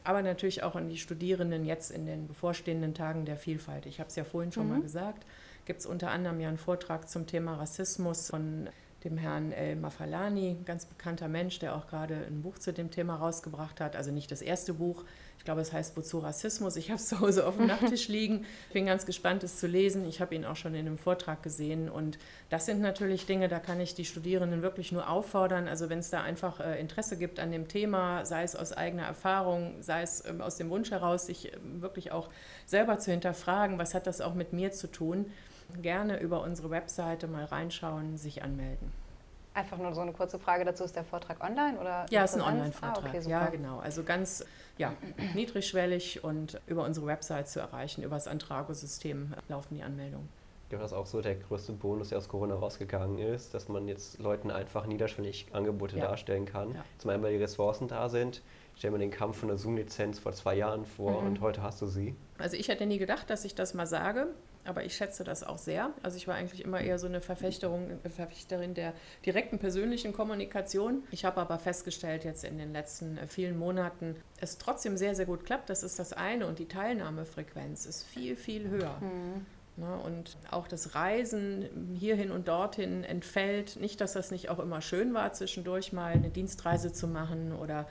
[0.06, 3.86] aber natürlich auch an die Studierenden jetzt in den bevorstehenden Tagen der Vielfalt.
[3.86, 4.74] Ich habe es ja vorhin schon mhm.
[4.74, 5.26] mal gesagt,
[5.66, 8.70] gibt es unter anderem ja einen Vortrag zum Thema Rassismus von
[9.04, 13.16] dem Herrn El Mafalani, ganz bekannter Mensch, der auch gerade ein Buch zu dem Thema
[13.16, 13.96] rausgebracht hat.
[13.96, 15.04] Also nicht das erste Buch,
[15.46, 16.76] ich glaube, es heißt Wozu Rassismus.
[16.76, 18.48] Ich habe es zu Hause auf dem Nachttisch liegen.
[18.70, 20.04] Ich bin ganz gespannt, es zu lesen.
[20.10, 21.88] Ich habe ihn auch schon in einem Vortrag gesehen.
[21.88, 22.18] Und
[22.50, 25.68] das sind natürlich Dinge, da kann ich die Studierenden wirklich nur auffordern.
[25.68, 29.04] Also wenn es da einfach äh, Interesse gibt an dem Thema, sei es aus eigener
[29.04, 32.32] Erfahrung, sei es ähm, aus dem Wunsch heraus, sich ähm, wirklich auch
[32.66, 35.28] selber zu hinterfragen, was hat das auch mit mir zu tun,
[35.80, 39.05] gerne über unsere Webseite mal reinschauen, sich anmelden.
[39.56, 42.06] Einfach nur so eine kurze Frage dazu, ist der Vortrag online oder?
[42.10, 43.06] Ja, es ist ein Online-Vortrag.
[43.06, 43.80] Ah, okay, ja, genau.
[43.80, 44.46] Also ganz
[44.78, 44.94] ja,
[45.34, 50.28] niedrigschwellig und über unsere Website zu erreichen, über das Antrago-System laufen die Anmeldungen.
[50.72, 54.20] Ja, das auch so der größte Bonus, der aus Corona rausgegangen ist, dass man jetzt
[54.20, 56.08] Leuten einfach niederschwellig Angebote ja.
[56.08, 56.74] darstellen kann.
[56.74, 56.84] Ja.
[56.98, 58.42] Zum einen, weil die Ressourcen da sind.
[58.76, 61.28] Stell mir den Kampf von der Zoom-Lizenz vor zwei Jahren vor mhm.
[61.28, 62.14] und heute hast du sie.
[62.40, 64.28] Also ich hätte nie gedacht, dass ich das mal sage,
[64.66, 65.92] aber ich schätze das auch sehr.
[66.04, 68.94] Also ich war eigentlich immer eher so eine Verfechterung, Verfechterin der
[69.26, 71.04] direkten persönlichen Kommunikation.
[71.12, 75.26] Ich habe aber festgestellt jetzt in den letzten äh, vielen Monaten, es trotzdem sehr, sehr
[75.26, 75.70] gut klappt.
[75.70, 78.98] Das ist das eine und die Teilnahmefrequenz ist viel, viel höher.
[79.02, 79.46] Mhm.
[79.78, 79.98] Ne?
[80.04, 83.78] Und auch das Reisen hierhin und dorthin entfällt.
[83.78, 87.88] Nicht, dass das nicht auch immer schön war, zwischendurch mal eine Dienstreise zu machen oder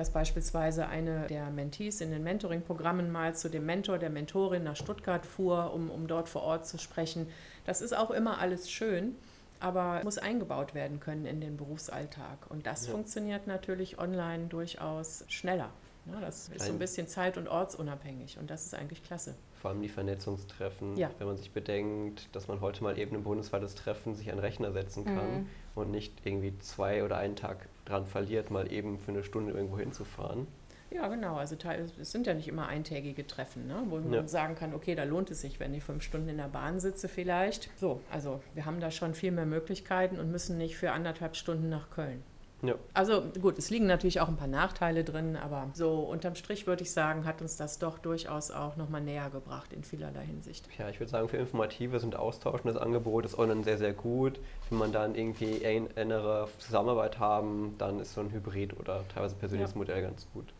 [0.00, 4.74] dass beispielsweise eine der Mentees in den Mentoring-Programmen mal zu dem Mentor, der Mentorin nach
[4.76, 7.26] Stuttgart fuhr, um, um dort vor Ort zu sprechen.
[7.66, 9.14] Das ist auch immer alles schön,
[9.60, 12.50] aber muss eingebaut werden können in den Berufsalltag.
[12.50, 12.92] Und das ja.
[12.92, 15.68] funktioniert natürlich online durchaus schneller.
[16.06, 19.34] Ja, das ist so ein bisschen zeit- und ortsunabhängig und das ist eigentlich klasse.
[19.60, 21.10] Vor allem die Vernetzungstreffen, ja.
[21.18, 24.40] wenn man sich bedenkt, dass man heute mal eben ein bundesweites Treffen sich an den
[24.40, 25.46] Rechner setzen kann mhm.
[25.74, 29.78] und nicht irgendwie zwei oder einen Tag dran verliert, mal eben für eine Stunde irgendwo
[29.78, 30.46] hinzufahren.
[30.90, 31.36] Ja, genau.
[31.36, 31.56] Also
[32.00, 33.84] es sind ja nicht immer eintägige Treffen, ne?
[33.88, 34.26] wo man ja.
[34.26, 37.08] sagen kann, okay, da lohnt es sich, wenn ich fünf Stunden in der Bahn sitze
[37.08, 37.70] vielleicht.
[37.78, 41.68] So, also wir haben da schon viel mehr Möglichkeiten und müssen nicht für anderthalb Stunden
[41.68, 42.24] nach Köln.
[42.62, 42.74] Ja.
[42.94, 46.82] Also gut, es liegen natürlich auch ein paar Nachteile drin, aber so unterm Strich würde
[46.82, 50.68] ich sagen, hat uns das doch durchaus auch nochmal näher gebracht in vielerlei Hinsicht.
[50.78, 54.40] Ja, ich würde sagen, für informatives und austauschendes Angebot ist online sehr, sehr gut.
[54.68, 59.36] Wenn man dann irgendwie eine innere Zusammenarbeit haben, dann ist so ein Hybrid oder teilweise
[59.36, 59.78] persönliches ja.
[59.78, 60.52] Modell ganz gut.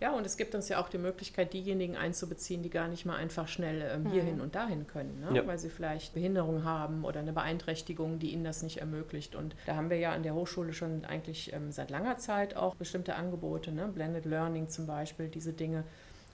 [0.00, 3.16] Ja, und es gibt uns ja auch die Möglichkeit, diejenigen einzubeziehen, die gar nicht mal
[3.16, 4.42] einfach schnell ähm, hierhin mhm.
[4.42, 5.36] und dahin können, ne?
[5.36, 5.46] ja.
[5.46, 9.34] weil sie vielleicht Behinderung haben oder eine Beeinträchtigung, die ihnen das nicht ermöglicht.
[9.34, 12.74] Und da haben wir ja an der Hochschule schon eigentlich ähm, seit langer Zeit auch
[12.74, 13.88] bestimmte Angebote, ne?
[13.88, 15.84] Blended Learning zum Beispiel, diese Dinge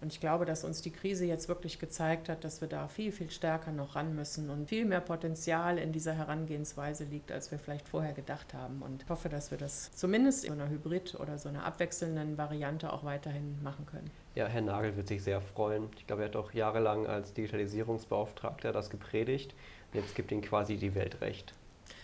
[0.02, 3.12] und ich glaube, dass uns die Krise jetzt wirklich gezeigt hat, dass wir da viel,
[3.12, 7.58] viel stärker noch ran müssen und viel mehr Potenzial in dieser Herangehensweise liegt, als wir
[7.60, 8.82] vielleicht vorher gedacht haben.
[8.82, 12.92] Und ich hoffe, dass wir das zumindest in einer Hybrid- oder so einer abwechselnden Variante
[12.92, 14.10] auch weiterhin machen können.
[14.34, 15.88] Ja, Herr Nagel wird sich sehr freuen.
[15.96, 19.54] Ich glaube, er hat auch jahrelang als Digitalisierungsbeauftragter das gepredigt.
[19.92, 21.54] Und jetzt gibt ihm quasi die Welt recht.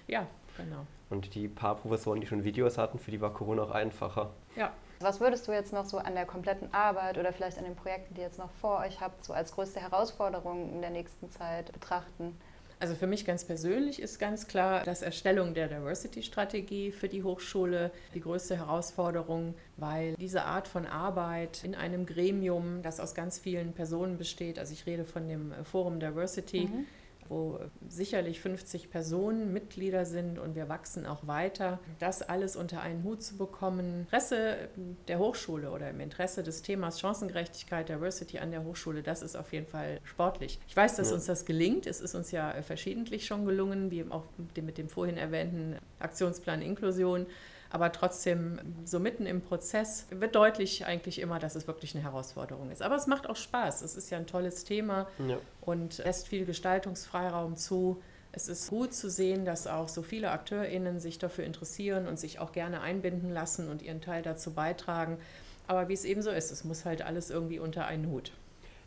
[0.06, 0.86] Ja, genau.
[1.10, 4.30] Und die paar Professoren, die schon Videos hatten, für die war Corona auch einfacher.
[4.54, 7.76] Ja, was würdest du jetzt noch so an der kompletten Arbeit oder vielleicht an den
[7.76, 11.30] Projekten, die ihr jetzt noch vor euch habt, so als größte Herausforderung in der nächsten
[11.30, 12.36] Zeit betrachten?
[12.80, 17.90] Also für mich ganz persönlich ist ganz klar, dass Erstellung der Diversity-Strategie für die Hochschule
[18.14, 23.72] die größte Herausforderung, weil diese Art von Arbeit in einem Gremium, das aus ganz vielen
[23.72, 26.86] Personen besteht, also ich rede von dem Forum Diversity, mhm
[27.28, 31.78] wo sicherlich 50 Personen Mitglieder sind und wir wachsen auch weiter.
[31.98, 34.68] Das alles unter einen Hut zu bekommen, Interesse
[35.06, 39.52] der Hochschule oder im Interesse des Themas Chancengerechtigkeit, Diversity an der Hochschule, das ist auf
[39.52, 40.58] jeden Fall sportlich.
[40.68, 41.14] Ich weiß, dass ja.
[41.14, 41.86] uns das gelingt.
[41.86, 44.24] Es ist uns ja verschiedentlich schon gelungen, wie auch
[44.56, 47.26] mit dem vorhin erwähnten Aktionsplan Inklusion.
[47.70, 52.70] Aber trotzdem, so mitten im Prozess wird deutlich eigentlich immer, dass es wirklich eine Herausforderung
[52.70, 52.82] ist.
[52.82, 53.82] Aber es macht auch Spaß.
[53.82, 55.36] Es ist ja ein tolles Thema ja.
[55.60, 58.02] und lässt viel Gestaltungsfreiraum zu.
[58.32, 62.38] Es ist gut zu sehen, dass auch so viele AkteurInnen sich dafür interessieren und sich
[62.38, 65.18] auch gerne einbinden lassen und ihren Teil dazu beitragen.
[65.66, 68.32] Aber wie es eben so ist, es muss halt alles irgendwie unter einen Hut.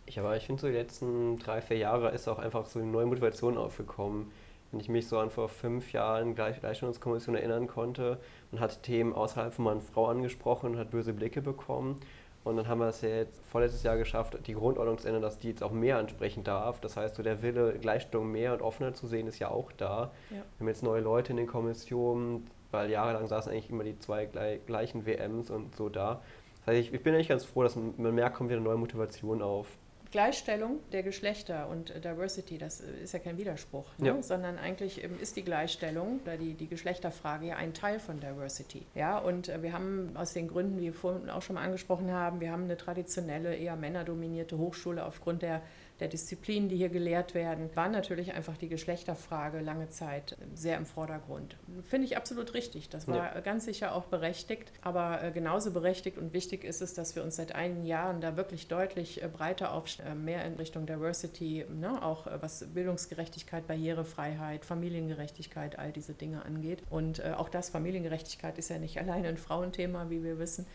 [0.08, 2.88] Ich, aber ich finde, so die letzten drei, vier Jahre ist auch einfach so eine
[2.88, 4.32] neue Motivation aufgekommen
[4.72, 8.20] wenn ich mich so an vor fünf Jahren Gleichstellungskommission erinnern konnte
[8.52, 12.00] und hat Themen außerhalb von Mann Frau angesprochen und hat böse Blicke bekommen.
[12.44, 15.38] Und dann haben wir es ja jetzt vorletztes Jahr geschafft, die Grundordnung zu ändern, dass
[15.38, 16.80] die jetzt auch mehr ansprechen darf.
[16.80, 20.12] Das heißt, so der Wille, Gleichstellung mehr und offener zu sehen, ist ja auch da.
[20.32, 20.38] Ja.
[20.38, 24.26] Wir haben jetzt neue Leute in den Kommissionen, weil jahrelang saßen eigentlich immer die zwei
[24.66, 26.22] gleichen WMs und so da.
[26.66, 29.42] Das heißt, ich, bin eigentlich ganz froh, dass man merkt, kommt wieder eine neue Motivation
[29.44, 29.68] auf.
[30.12, 34.08] Gleichstellung der Geschlechter und Diversity, das ist ja kein Widerspruch, ne?
[34.08, 34.21] ja.
[34.21, 38.86] sondern eigentlich ist die Gleichstellung oder die, die Geschlechterfrage ja ein Teil von Diversity.
[38.93, 42.12] Ja, und äh, wir haben aus den Gründen, wie wir vorhin auch schon mal angesprochen
[42.12, 45.62] haben, wir haben eine traditionelle, eher männerdominierte Hochschule aufgrund der
[46.02, 50.88] der Disziplinen, die hier gelehrt werden, war natürlich einfach die Geschlechterfrage lange Zeit sehr im
[50.88, 51.56] Vordergrund.
[51.84, 52.90] Finde ich absolut richtig.
[52.90, 53.40] Das war ja.
[53.42, 54.74] ganz sicher auch berechtigt.
[54.82, 58.36] Aber äh, genauso berechtigt und wichtig ist es, dass wir uns seit einigen Jahren da
[58.36, 62.04] wirklich deutlich äh, breiter aufstellen, äh, mehr in Richtung Diversity, ne?
[62.04, 66.82] auch was Bildungsgerechtigkeit, Barrierefreiheit, Familiengerechtigkeit, all diese Dinge angeht.
[66.90, 70.66] Und auch das, Familiengerechtigkeit ist ja nicht alleine ein Frauenthema, wie wir wissen.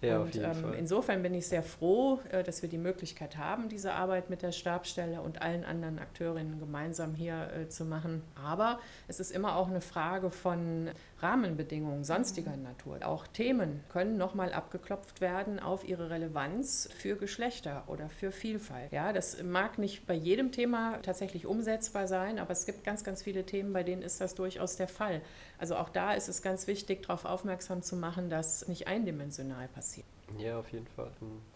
[0.00, 3.92] Ja, und ähm, insofern bin ich sehr froh, äh, dass wir die Möglichkeit haben, diese
[3.94, 8.22] Arbeit mit der Stabstelle und allen anderen Akteurinnen gemeinsam hier äh, zu machen.
[8.34, 12.62] Aber es ist immer auch eine Frage von Rahmenbedingungen sonstiger mhm.
[12.62, 12.98] Natur.
[13.04, 18.92] Auch Themen können nochmal abgeklopft werden auf ihre Relevanz für Geschlechter oder für Vielfalt.
[18.92, 23.22] Ja, das mag nicht bei jedem Thema tatsächlich umsetzbar sein, aber es gibt ganz, ganz
[23.22, 25.22] viele Themen, bei denen ist das durchaus der Fall.
[25.58, 29.97] Also auch da ist es ganz wichtig, darauf aufmerksam zu machen, dass nicht eindimensional passiert.
[30.36, 31.10] Ja, auf jeden Fall.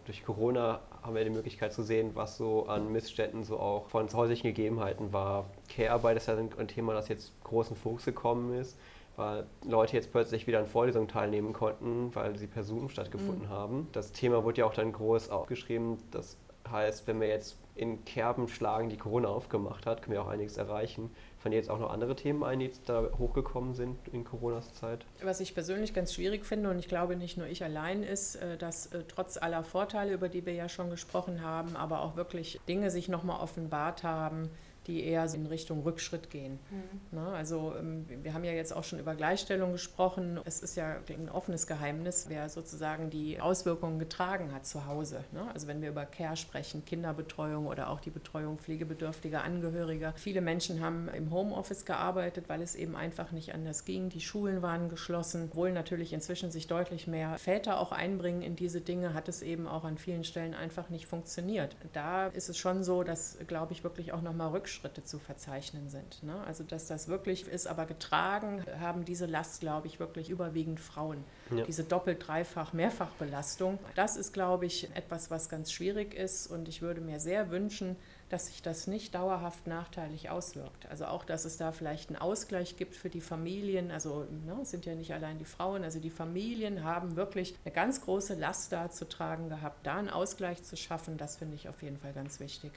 [0.05, 4.11] Durch Corona haben wir die Möglichkeit zu sehen, was so an Missständen so auch von
[4.11, 5.45] häuslichen Gegebenheiten war.
[5.69, 8.77] Care-Arbeit ist ja ein Thema, das jetzt großen Fokus gekommen ist
[9.15, 13.49] weil Leute jetzt plötzlich wieder an Vorlesungen teilnehmen konnten, weil sie per Zoom stattgefunden mhm.
[13.49, 13.87] haben.
[13.91, 16.37] Das Thema wurde ja auch dann groß aufgeschrieben, dass
[16.69, 20.57] Heißt, wenn wir jetzt in Kerben schlagen, die Corona aufgemacht hat, können wir auch einiges
[20.57, 21.11] erreichen.
[21.43, 25.05] Fallen jetzt auch noch andere Themen ein, die jetzt da hochgekommen sind in Coronas Zeit?
[25.21, 28.55] Was ich persönlich ganz schwierig finde, und ich glaube nicht nur ich allein, ist, äh,
[28.57, 32.61] dass äh, trotz aller Vorteile, über die wir ja schon gesprochen haben, aber auch wirklich
[32.69, 34.51] Dinge sich nochmal offenbart haben,
[34.87, 36.59] die eher in Richtung Rückschritt gehen.
[36.69, 37.17] Mhm.
[37.17, 40.39] Ne, also ähm, wir haben ja jetzt auch schon über Gleichstellung gesprochen.
[40.45, 45.23] Es ist ja ein offenes Geheimnis, wer sozusagen die Auswirkungen getragen hat zu Hause.
[45.31, 45.49] Ne?
[45.53, 50.13] Also wenn wir über Care sprechen, Kinderbetreuung oder auch die Betreuung pflegebedürftiger Angehöriger.
[50.15, 54.09] Viele Menschen haben im Homeoffice gearbeitet, weil es eben einfach nicht anders ging.
[54.09, 55.49] Die Schulen waren geschlossen.
[55.51, 59.67] Obwohl natürlich inzwischen sich deutlich mehr Väter auch einbringen in diese Dinge, hat es eben
[59.67, 61.75] auch an vielen Stellen einfach nicht funktioniert.
[61.93, 65.89] Da ist es schon so, dass, glaube ich, wirklich auch nochmal Rückschritt Rückschritte zu verzeichnen
[65.89, 66.23] sind.
[66.23, 66.35] Ne?
[66.45, 71.23] Also dass das wirklich ist, aber getragen haben diese Last, glaube ich, wirklich überwiegend Frauen.
[71.55, 71.63] Ja.
[71.63, 73.79] Diese doppelt, dreifach, mehrfachbelastung.
[73.95, 77.95] Das ist, glaube ich, etwas, was ganz schwierig ist und ich würde mir sehr wünschen,
[78.29, 80.87] dass sich das nicht dauerhaft nachteilig auswirkt.
[80.89, 83.91] Also auch, dass es da vielleicht einen Ausgleich gibt für die Familien.
[83.91, 87.73] Also ne, es sind ja nicht allein die Frauen, also die Familien haben wirklich eine
[87.73, 89.85] ganz große Last da zu tragen gehabt.
[89.85, 92.71] Da einen Ausgleich zu schaffen, das finde ich auf jeden Fall ganz wichtig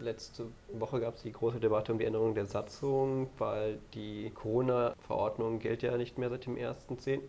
[0.00, 5.58] letzte Woche gab es die große Debatte um die Änderung der Satzung, weil die Corona-Verordnung
[5.58, 7.20] gilt ja nicht mehr seit dem 1.10.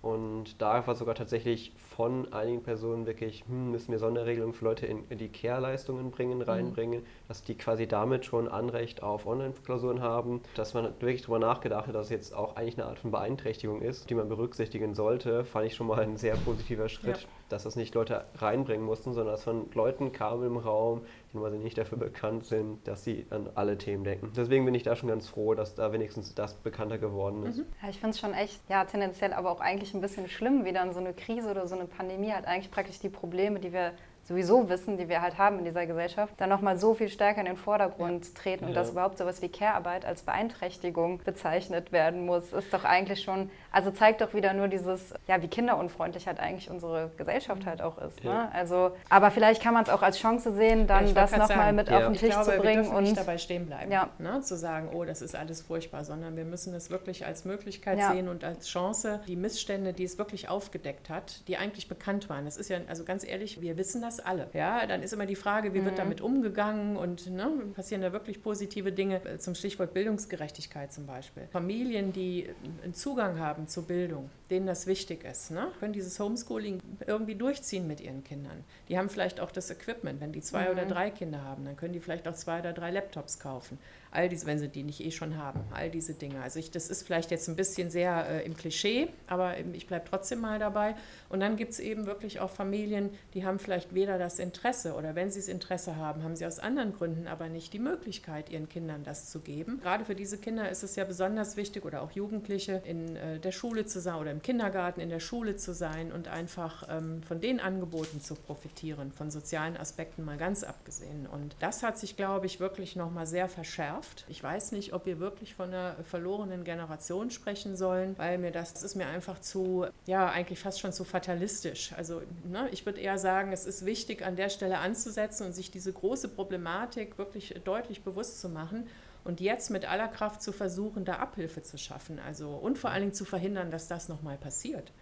[0.00, 4.86] Und da war sogar tatsächlich von einigen Personen wirklich, hm, müssen wir Sonderregelungen für Leute
[4.86, 6.44] in, in die Care-Leistungen bringen, mhm.
[6.44, 7.06] reinbringen, mhm.
[7.26, 11.94] dass die quasi damit schon Anrecht auf Online-Klausuren haben, dass man wirklich darüber nachgedacht hat,
[11.96, 15.66] dass es jetzt auch eigentlich eine Art von Beeinträchtigung ist, die man berücksichtigen sollte, fand
[15.66, 17.28] ich schon mal ein sehr positiver Schritt, ja.
[17.48, 21.58] Dass das nicht Leute reinbringen mussten, sondern dass von Leuten kam im Raum, die quasi
[21.58, 24.32] nicht dafür bekannt sind, dass sie an alle Themen denken.
[24.36, 27.58] Deswegen bin ich da schon ganz froh, dass da wenigstens das bekannter geworden ist.
[27.58, 27.66] Mhm.
[27.82, 30.72] Ja, ich finde es schon echt, ja, tendenziell aber auch eigentlich ein bisschen schlimm, wie
[30.72, 33.92] dann so eine Krise oder so eine Pandemie halt eigentlich praktisch die Probleme, die wir
[34.28, 37.46] sowieso wissen, die wir halt haben in dieser Gesellschaft, dann nochmal so viel stärker in
[37.46, 38.34] den Vordergrund ja.
[38.34, 38.76] treten und ja.
[38.76, 43.92] dass überhaupt sowas wie Care-Arbeit als Beeinträchtigung bezeichnet werden muss, ist doch eigentlich schon, also
[43.92, 48.24] zeigt doch wieder nur dieses, ja, wie kinderunfreundlich halt eigentlich unsere Gesellschaft halt auch ist.
[48.24, 48.32] Ja.
[48.32, 48.52] Ne?
[48.52, 52.06] Also, aber vielleicht kann man es auch als Chance sehen, dann das nochmal mit auf
[52.06, 52.82] den Tisch glaube, zu bringen.
[52.86, 54.40] Wir und nicht dabei stehen bleiben, ne?
[54.40, 58.28] zu sagen, oh, das ist alles furchtbar, sondern wir müssen es wirklich als Möglichkeit sehen
[58.28, 62.46] und als Chance, die Missstände, die es wirklich aufgedeckt hat, die eigentlich bekannt waren.
[62.46, 64.48] Das ist ja, also ganz ehrlich, wir wissen das alle.
[64.54, 65.84] Ja, dann ist immer die Frage, wie mhm.
[65.84, 71.46] wird damit umgegangen und ne, passieren da wirklich positive Dinge zum Stichwort Bildungsgerechtigkeit zum Beispiel.
[71.52, 72.50] Familien, die
[72.82, 77.86] einen Zugang haben zur Bildung, denen das wichtig ist, ne, können dieses Homeschooling irgendwie durchziehen
[77.86, 78.64] mit ihren Kindern.
[78.88, 80.72] Die haben vielleicht auch das Equipment, wenn die zwei mhm.
[80.72, 83.78] oder drei Kinder haben, dann können die vielleicht auch zwei oder drei Laptops kaufen
[84.10, 86.40] all diese, wenn sie die nicht eh schon haben, all diese Dinge.
[86.42, 90.06] Also ich, das ist vielleicht jetzt ein bisschen sehr äh, im Klischee, aber ich bleibe
[90.08, 90.94] trotzdem mal dabei.
[91.28, 95.14] Und dann gibt es eben wirklich auch Familien, die haben vielleicht weder das Interesse oder
[95.14, 98.68] wenn sie das Interesse haben, haben sie aus anderen Gründen aber nicht die Möglichkeit, ihren
[98.68, 99.80] Kindern das zu geben.
[99.82, 103.52] Gerade für diese Kinder ist es ja besonders wichtig oder auch Jugendliche in äh, der
[103.52, 107.40] Schule zu sein oder im Kindergarten in der Schule zu sein und einfach ähm, von
[107.40, 111.26] den Angeboten zu profitieren, von sozialen Aspekten mal ganz abgesehen.
[111.26, 114.24] Und das hat sich, glaube ich, wirklich nochmal sehr verschärft geschafft.
[114.28, 118.72] Ich weiß nicht, ob wir wirklich von einer verlorenen Generation sprechen sollen, weil mir das,
[118.72, 121.92] das ist mir einfach zu, ja, eigentlich fast schon zu fatalistisch.
[121.96, 125.70] Also ne, ich würde eher sagen, es ist wichtig, an der Stelle anzusetzen und sich
[125.70, 128.86] diese große Problematik wirklich deutlich bewusst zu machen
[129.24, 132.18] und jetzt mit aller Kraft zu versuchen, da Abhilfe zu schaffen.
[132.18, 134.92] Also und vor allen Dingen zu verhindern, dass das nochmal passiert.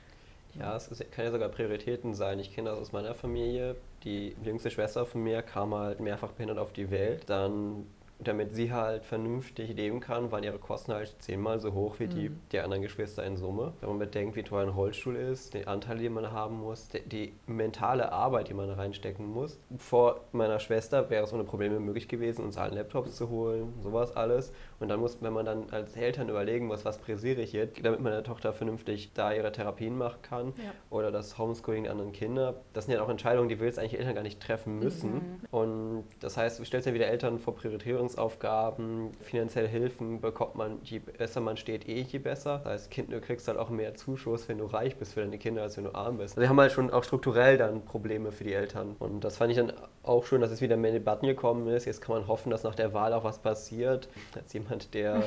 [0.59, 2.39] Ja, es ist, kann ja sogar Prioritäten sein.
[2.39, 3.77] Ich kenne das aus meiner Familie.
[4.05, 7.25] Die jüngste Schwester von mir kam halt mehrfach behindert auf die Welt.
[7.27, 7.87] Dann
[8.19, 12.31] damit sie halt vernünftig leben kann, waren ihre Kosten halt zehnmal so hoch wie die
[12.31, 12.41] mhm.
[12.53, 13.75] der anderen Geschwister in Summe.
[13.81, 17.03] Wenn man bedenkt, wie teuer ein Rollstuhl ist, den Anteil, den man haben muss, die,
[17.03, 19.59] die mentale Arbeit, die man reinstecken muss.
[19.77, 24.17] Vor meiner Schwester wäre es ohne Probleme möglich gewesen, uns allen Laptops zu holen, sowas
[24.17, 24.53] alles.
[24.81, 28.01] Und dann muss, wenn man dann als Eltern überlegen muss, was präsiere ich jetzt, damit
[28.01, 30.73] meine Tochter vernünftig da ihre Therapien machen kann ja.
[30.91, 33.99] oder das Homeschooling der anderen Kinder, das sind ja auch Entscheidungen, die wir jetzt eigentlich
[33.99, 35.15] Eltern gar nicht treffen müssen.
[35.15, 35.21] Mhm.
[35.51, 40.79] Und das heißt, du stellst ja wieder Eltern vor Priorisierung Erziehungsaufgaben, finanzielle Hilfen bekommt man,
[40.83, 42.61] je besser man steht, eh je besser.
[42.65, 45.39] Das heißt, kind, du kriegst halt auch mehr Zuschuss, wenn du reich bist für deine
[45.39, 46.35] Kinder, als wenn du arm bist.
[46.35, 48.97] Also wir haben halt schon auch strukturell dann Probleme für die Eltern.
[48.99, 51.85] Und das fand ich dann auch schön, dass es wieder mehr Debatten gekommen ist.
[51.85, 54.09] Jetzt kann man hoffen, dass nach der Wahl auch was passiert.
[54.35, 55.23] Als jemand, der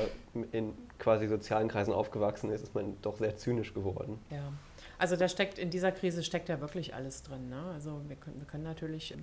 [0.52, 4.18] in quasi sozialen Kreisen aufgewachsen ist, ist man doch sehr zynisch geworden.
[4.30, 4.52] Ja.
[4.98, 7.48] Also da steckt in dieser Krise steckt ja wirklich alles drin.
[7.48, 7.62] Ne?
[7.72, 9.14] Also wir können, wir können natürlich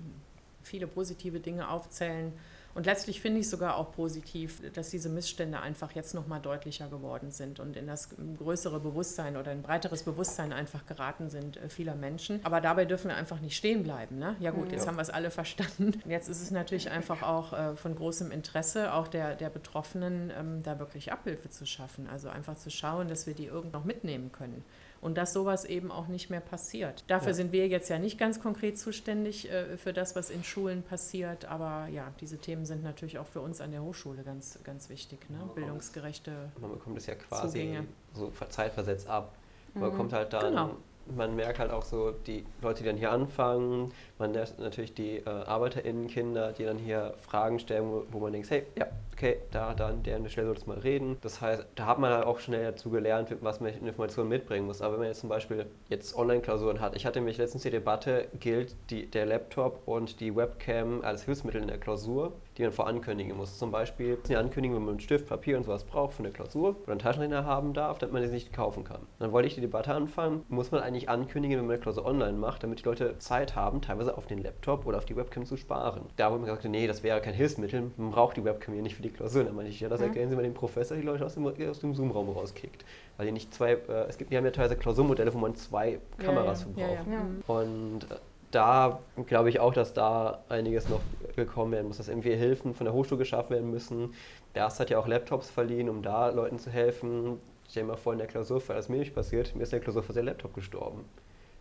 [0.62, 2.32] viele positive Dinge aufzählen
[2.74, 7.30] Und letztlich finde ich sogar auch positiv, dass diese Missstände einfach jetzt nochmal deutlicher geworden
[7.30, 11.94] sind und in das größere Bewusstsein oder ein breiteres Bewusstsein einfach geraten sind äh, vieler
[11.94, 12.40] Menschen.
[12.44, 14.18] Aber dabei dürfen wir einfach nicht stehen bleiben.
[14.18, 14.36] Ne?
[14.38, 14.88] Ja gut, jetzt ja.
[14.88, 16.00] haben wir es alle verstanden.
[16.08, 20.62] Jetzt ist es natürlich einfach auch äh, von großem Interesse, auch der, der Betroffenen, ähm,
[20.62, 22.08] da wirklich Abhilfe zu schaffen.
[22.08, 24.64] Also einfach zu schauen, dass wir die irgend noch mitnehmen können
[25.00, 27.04] und dass sowas eben auch nicht mehr passiert.
[27.06, 27.34] Dafür ja.
[27.34, 31.44] sind wir jetzt ja nicht ganz konkret zuständig äh, für das, was in Schulen passiert,
[31.44, 35.28] aber ja, diese Themen sind natürlich auch für uns an der Hochschule ganz, ganz wichtig,
[35.30, 35.38] ne?
[35.54, 37.86] bildungsgerechte Man bekommt es ja quasi Zugänge.
[38.14, 39.34] so zeitversetzt ab.
[39.74, 39.96] Man mhm.
[39.96, 40.76] kommt halt dann genau
[41.16, 45.18] man merkt halt auch so die Leute, die dann hier anfangen, man lernt natürlich die
[45.18, 49.74] äh, ArbeiterInnen-Kinder, die dann hier Fragen stellen, wo, wo, man denkt, hey, ja, okay, da,
[49.74, 51.16] da an der Stelle solltest du mal reden.
[51.22, 54.66] Das heißt, da hat man halt auch schnell dazu gelernt, was man in Informationen mitbringen
[54.66, 54.82] muss.
[54.82, 58.28] Aber wenn man jetzt zum Beispiel jetzt Online-Klausuren hat, ich hatte mich letztens die Debatte,
[58.38, 63.36] gilt die, der Laptop und die Webcam als Hilfsmittel in der Klausur, die man vorankündigen
[63.36, 63.56] muss.
[63.56, 66.76] Zum Beispiel eine Ankündigung, wenn man einen Stift, Papier und sowas braucht für eine Klausur
[66.82, 69.00] oder einen Taschenrechner haben darf, damit man sie nicht kaufen kann.
[69.18, 72.36] Dann wollte ich die Debatte anfangen, muss man eigentlich ankündigen, wenn man eine Klausur online
[72.36, 75.56] macht, damit die Leute Zeit haben, teilweise auf den Laptop oder auf die Webcam zu
[75.56, 76.02] sparen.
[76.16, 78.96] Da wurde mir gesagt, nee, das wäre kein Hilfsmittel, man braucht die Webcam hier nicht
[78.96, 79.44] für die Klausur.
[79.44, 81.80] Dann meinte ich, ja, das erklären Sie mal dem Professor, die Leute aus dem, aus
[81.80, 82.84] dem Zoom-Raum rauskickt.
[83.16, 86.00] Weil die nicht zwei, äh, es gibt, die haben ja teilweise Klausurmodelle, wo man zwei
[86.18, 86.96] Kameras ja, ja.
[86.96, 87.08] für braucht.
[87.10, 88.16] Ja, Und äh,
[88.50, 91.00] da glaube ich auch, dass da einiges noch
[91.36, 94.14] gekommen werden muss, dass irgendwie Hilfen von der Hochschule geschaffen werden müssen.
[94.54, 97.40] Der Erst hat ja auch Laptops verliehen, um da Leuten zu helfen.
[97.64, 99.72] Ich stell dir mal vor, in der Klausur, weil das mir nicht passiert, mir ist
[99.72, 101.04] in der Klausur vor der Laptop gestorben.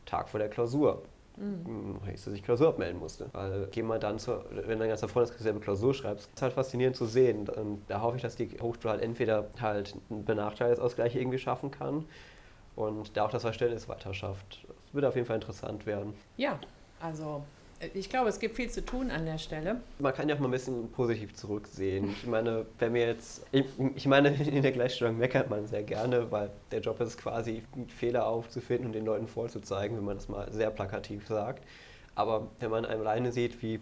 [0.06, 1.04] Tag vor der Klausur.
[1.38, 2.00] Mhm.
[2.14, 3.30] Ich, dass ich Klausur abmelden musste.
[3.34, 6.96] Weil geh mal dann zur, wenn dein ganzer Freundeskreis dieselbe Klausur schreibst, ist halt faszinierend
[6.96, 7.48] zu sehen.
[7.50, 12.06] Und da hoffe ich, dass die Hochschule halt entweder halt einen Benachteiligungsausgleich irgendwie schaffen kann
[12.76, 14.67] und da auch das Verständnis weiter schafft.
[14.88, 16.14] Es wird auf jeden Fall interessant werden.
[16.38, 16.60] Ja,
[17.00, 17.44] also
[17.94, 19.82] ich glaube, es gibt viel zu tun an der Stelle.
[20.00, 22.10] Man kann ja auch mal ein bisschen positiv zurücksehen.
[22.10, 26.32] Ich meine, wenn wir jetzt, ich, ich meine, in der Gleichstellung meckert man sehr gerne,
[26.32, 30.52] weil der Job ist quasi, Fehler aufzufinden und den Leuten vorzuzeigen, wenn man das mal
[30.52, 31.64] sehr plakativ sagt.
[32.16, 33.80] Aber wenn man alleine sieht, wie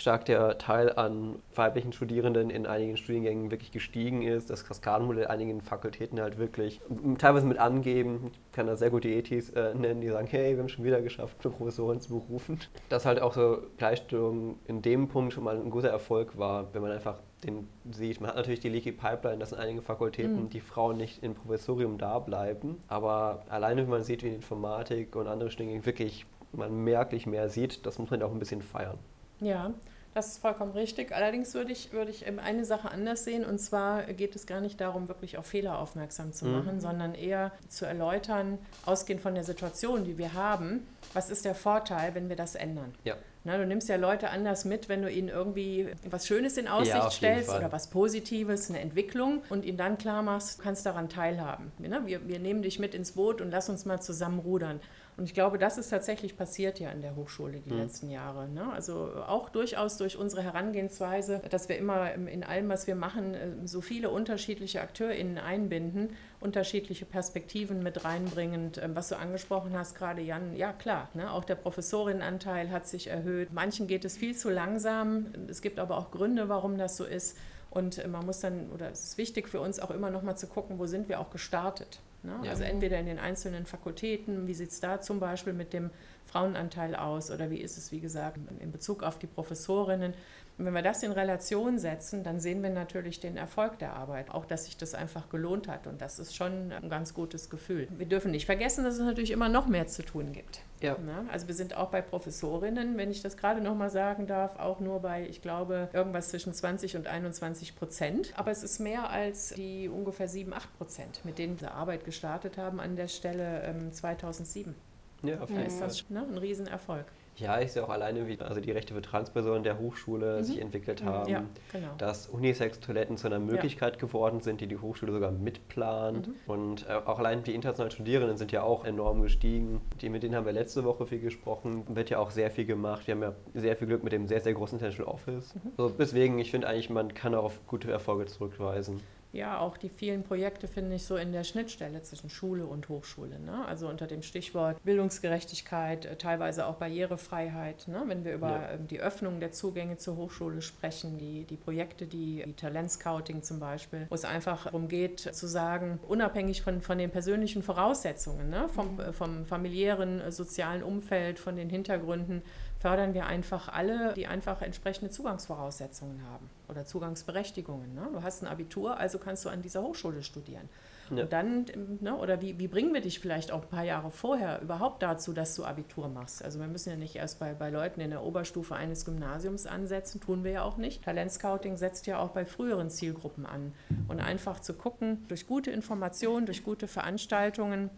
[0.00, 5.60] stark der Teil an weiblichen Studierenden in einigen Studiengängen wirklich gestiegen ist, das Kaskadenmodell einigen
[5.60, 6.80] Fakultäten halt wirklich
[7.18, 10.60] teilweise mit angeben, ich kann da sehr gute Ethis äh, nennen, die sagen, hey, wir
[10.60, 12.58] haben schon wieder geschafft, eine Professorin zu berufen.
[12.88, 16.82] Dass halt auch so Gleichstellung in dem Punkt schon mal ein guter Erfolg war, wenn
[16.82, 18.20] man einfach den sieht.
[18.20, 20.50] Man hat natürlich die Leaky Pipeline, dass in einigen Fakultäten mhm.
[20.50, 25.14] die Frauen nicht im Professorium da bleiben, aber alleine wenn man sieht, wie in Informatik
[25.14, 28.98] und andere Studiengänge wirklich man merklich mehr sieht, das muss man auch ein bisschen feiern.
[29.40, 29.72] Ja,
[30.14, 31.12] das ist vollkommen richtig.
[31.12, 33.44] Allerdings würde ich, würde ich eine Sache anders sehen.
[33.44, 36.80] Und zwar geht es gar nicht darum, wirklich auf Fehler aufmerksam zu machen, mhm.
[36.80, 42.14] sondern eher zu erläutern, ausgehend von der Situation, die wir haben, was ist der Vorteil,
[42.14, 42.94] wenn wir das ändern.
[43.04, 43.16] Ja.
[43.44, 46.96] Na, du nimmst ja Leute anders mit, wenn du ihnen irgendwie was Schönes in Aussicht
[46.96, 51.08] ja, stellst oder was Positives, eine Entwicklung und ihnen dann klar machst, du kannst daran
[51.08, 51.72] teilhaben.
[51.78, 54.80] Wir, wir nehmen dich mit ins Boot und lass uns mal zusammen rudern.
[55.18, 57.80] Und ich glaube, das ist tatsächlich passiert ja in der Hochschule die mhm.
[57.80, 58.48] letzten Jahre.
[58.48, 58.72] Ne?
[58.72, 63.48] Also auch durchaus durch unsere Herangehensweise, dass wir immer in allem, was wir machen, äh,
[63.64, 68.78] so viele unterschiedliche AkteurInnen einbinden, unterschiedliche Perspektiven mit reinbringend.
[68.78, 71.30] Ähm, was du angesprochen hast gerade, Jan, ja klar, ne?
[71.32, 73.52] auch der Professorinnenanteil hat sich erhöht.
[73.52, 75.26] Manchen geht es viel zu langsam.
[75.48, 77.36] Es gibt aber auch Gründe, warum das so ist.
[77.70, 80.36] Und äh, man muss dann, oder es ist wichtig für uns auch immer noch mal
[80.36, 82.00] zu gucken, wo sind wir auch gestartet.
[82.22, 82.38] Ne?
[82.42, 82.50] Ja.
[82.50, 85.90] Also entweder in den einzelnen Fakultäten, wie sieht es da zum Beispiel mit dem
[86.26, 90.14] Frauenanteil aus oder wie ist es, wie gesagt, in Bezug auf die Professorinnen.
[90.58, 94.44] Wenn wir das in Relation setzen, dann sehen wir natürlich den Erfolg der Arbeit, auch
[94.44, 95.86] dass sich das einfach gelohnt hat.
[95.86, 97.86] Und das ist schon ein ganz gutes Gefühl.
[97.96, 100.60] Wir dürfen nicht vergessen, dass es natürlich immer noch mehr zu tun gibt.
[100.80, 100.96] Ja.
[101.04, 104.58] Na, also wir sind auch bei Professorinnen, wenn ich das gerade noch mal sagen darf,
[104.58, 108.32] auch nur bei, ich glaube, irgendwas zwischen 20 und 21 Prozent.
[108.36, 112.58] Aber es ist mehr als die ungefähr 7, 8 Prozent, mit denen wir Arbeit gestartet
[112.58, 114.74] haben an der Stelle ähm, 2007.
[115.22, 115.68] Ja, auf jeden Fall.
[115.68, 117.06] ist das ne, ein Riesenerfolg.
[117.40, 120.44] Ja, ich sehe auch alleine, wie also die Rechte für Transpersonen der Hochschule mhm.
[120.44, 121.08] sich entwickelt mhm.
[121.08, 121.88] haben, ja, genau.
[121.98, 124.00] dass Unisex-Toiletten zu einer Möglichkeit ja.
[124.00, 126.28] geworden sind, die die Hochschule sogar mitplant.
[126.28, 126.34] Mhm.
[126.46, 129.80] Und äh, auch allein die internationalen Studierenden sind ja auch enorm gestiegen.
[130.00, 131.84] Die, mit denen haben wir letzte Woche viel gesprochen.
[131.88, 133.06] Wird ja auch sehr viel gemacht.
[133.06, 135.54] Wir haben ja sehr viel Glück mit dem sehr, sehr großen International Office.
[135.54, 135.72] Mhm.
[135.76, 139.00] Also deswegen, ich finde eigentlich, man kann auch auf gute Erfolge zurückweisen
[139.38, 143.38] ja, auch die vielen Projekte finde ich so in der Schnittstelle zwischen Schule und Hochschule.
[143.38, 143.64] Ne?
[143.66, 147.88] Also unter dem Stichwort Bildungsgerechtigkeit, äh, teilweise auch Barrierefreiheit.
[147.88, 148.02] Ne?
[148.06, 148.70] Wenn wir über ja.
[148.72, 153.60] Ähm, die Öffnung der Zugänge zur Hochschule sprechen, die, die Projekte, die, die Talentscouting zum
[153.60, 158.68] Beispiel, wo es einfach darum geht zu sagen, unabhängig von, von den persönlichen Voraussetzungen, ne?
[158.68, 159.00] vom, mhm.
[159.00, 162.42] Äh, vom familiären, äh, sozialen Umfeld, von den Hintergründen,
[162.78, 167.94] fördern wir einfach alle, die einfach entsprechende Zugangsvoraussetzungen haben oder Zugangsberechtigungen.
[167.94, 168.08] Ne?
[168.12, 170.68] Du hast ein Abitur, also kannst du an dieser Hochschule studieren.
[171.10, 171.22] Ja.
[171.22, 171.64] Und dann,
[172.00, 175.32] ne, oder wie, wie bringen wir dich vielleicht auch ein paar Jahre vorher überhaupt dazu,
[175.32, 176.44] dass du Abitur machst?
[176.44, 180.20] Also wir müssen ja nicht erst bei, bei Leuten in der Oberstufe eines Gymnasiums ansetzen,
[180.20, 181.02] tun wir ja auch nicht.
[181.04, 183.72] Talentscouting setzt ja auch bei früheren Zielgruppen an.
[184.08, 187.90] Und einfach zu gucken, durch gute Informationen, durch gute Veranstaltungen,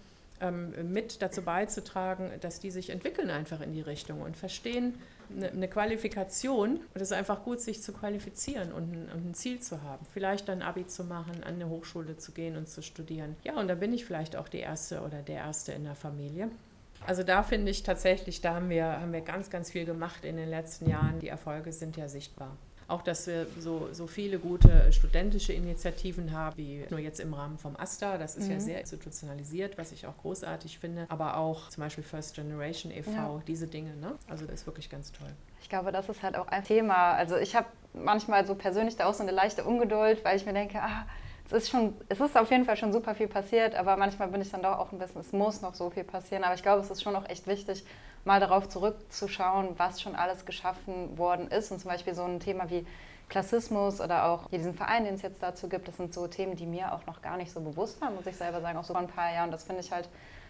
[0.82, 4.94] mit dazu beizutragen, dass die sich entwickeln einfach in die Richtung und verstehen,
[5.36, 6.76] eine, Qualifikation.
[6.76, 10.04] Und es ist einfach gut, sich zu qualifizieren und ein, und ein, Ziel zu haben.
[10.12, 13.36] Vielleicht dann Abi zu machen, an eine Hochschule zu gehen und zu studieren.
[13.44, 16.50] Ja, und da bin ich vielleicht auch die Erste oder der Erste in der Familie.
[17.06, 20.36] Also da finde ich tatsächlich, da haben wir, haben wir ganz, ganz viel gemacht in
[20.36, 21.18] den letzten Jahren.
[21.20, 22.56] Die Erfolge sind ja sichtbar.
[22.90, 27.56] Auch, dass wir so, so viele gute studentische Initiativen haben, wie nur jetzt im Rahmen
[27.58, 28.18] vom AStA.
[28.18, 28.52] Das ist mhm.
[28.52, 31.06] ja sehr institutionalisiert, was ich auch großartig finde.
[31.08, 33.42] Aber auch zum Beispiel First Generation e.V., ja.
[33.46, 33.94] diese Dinge.
[33.96, 34.14] Ne?
[34.28, 35.30] Also das ist wirklich ganz toll.
[35.62, 37.12] Ich glaube, das ist halt auch ein Thema.
[37.12, 40.52] Also ich habe manchmal so persönlich da auch so eine leichte Ungeduld, weil ich mir
[40.52, 41.06] denke, ah,
[41.46, 44.40] es ist schon, es ist auf jeden Fall schon super viel passiert, aber manchmal bin
[44.40, 46.44] ich dann doch auch ein bisschen, es muss noch so viel passieren.
[46.44, 47.84] Aber ich glaube, es ist schon auch echt wichtig,
[48.24, 51.70] mal darauf zurückzuschauen, was schon alles geschaffen worden ist.
[51.72, 52.86] Und zum Beispiel so ein Thema wie
[53.28, 56.66] Klassismus oder auch diesen Verein, den es jetzt dazu gibt, das sind so Themen, die
[56.66, 59.00] mir auch noch gar nicht so bewusst waren, muss ich selber sagen, auch so vor
[59.00, 59.50] ein paar Jahren.
[59.50, 60.08] Das finde ich halt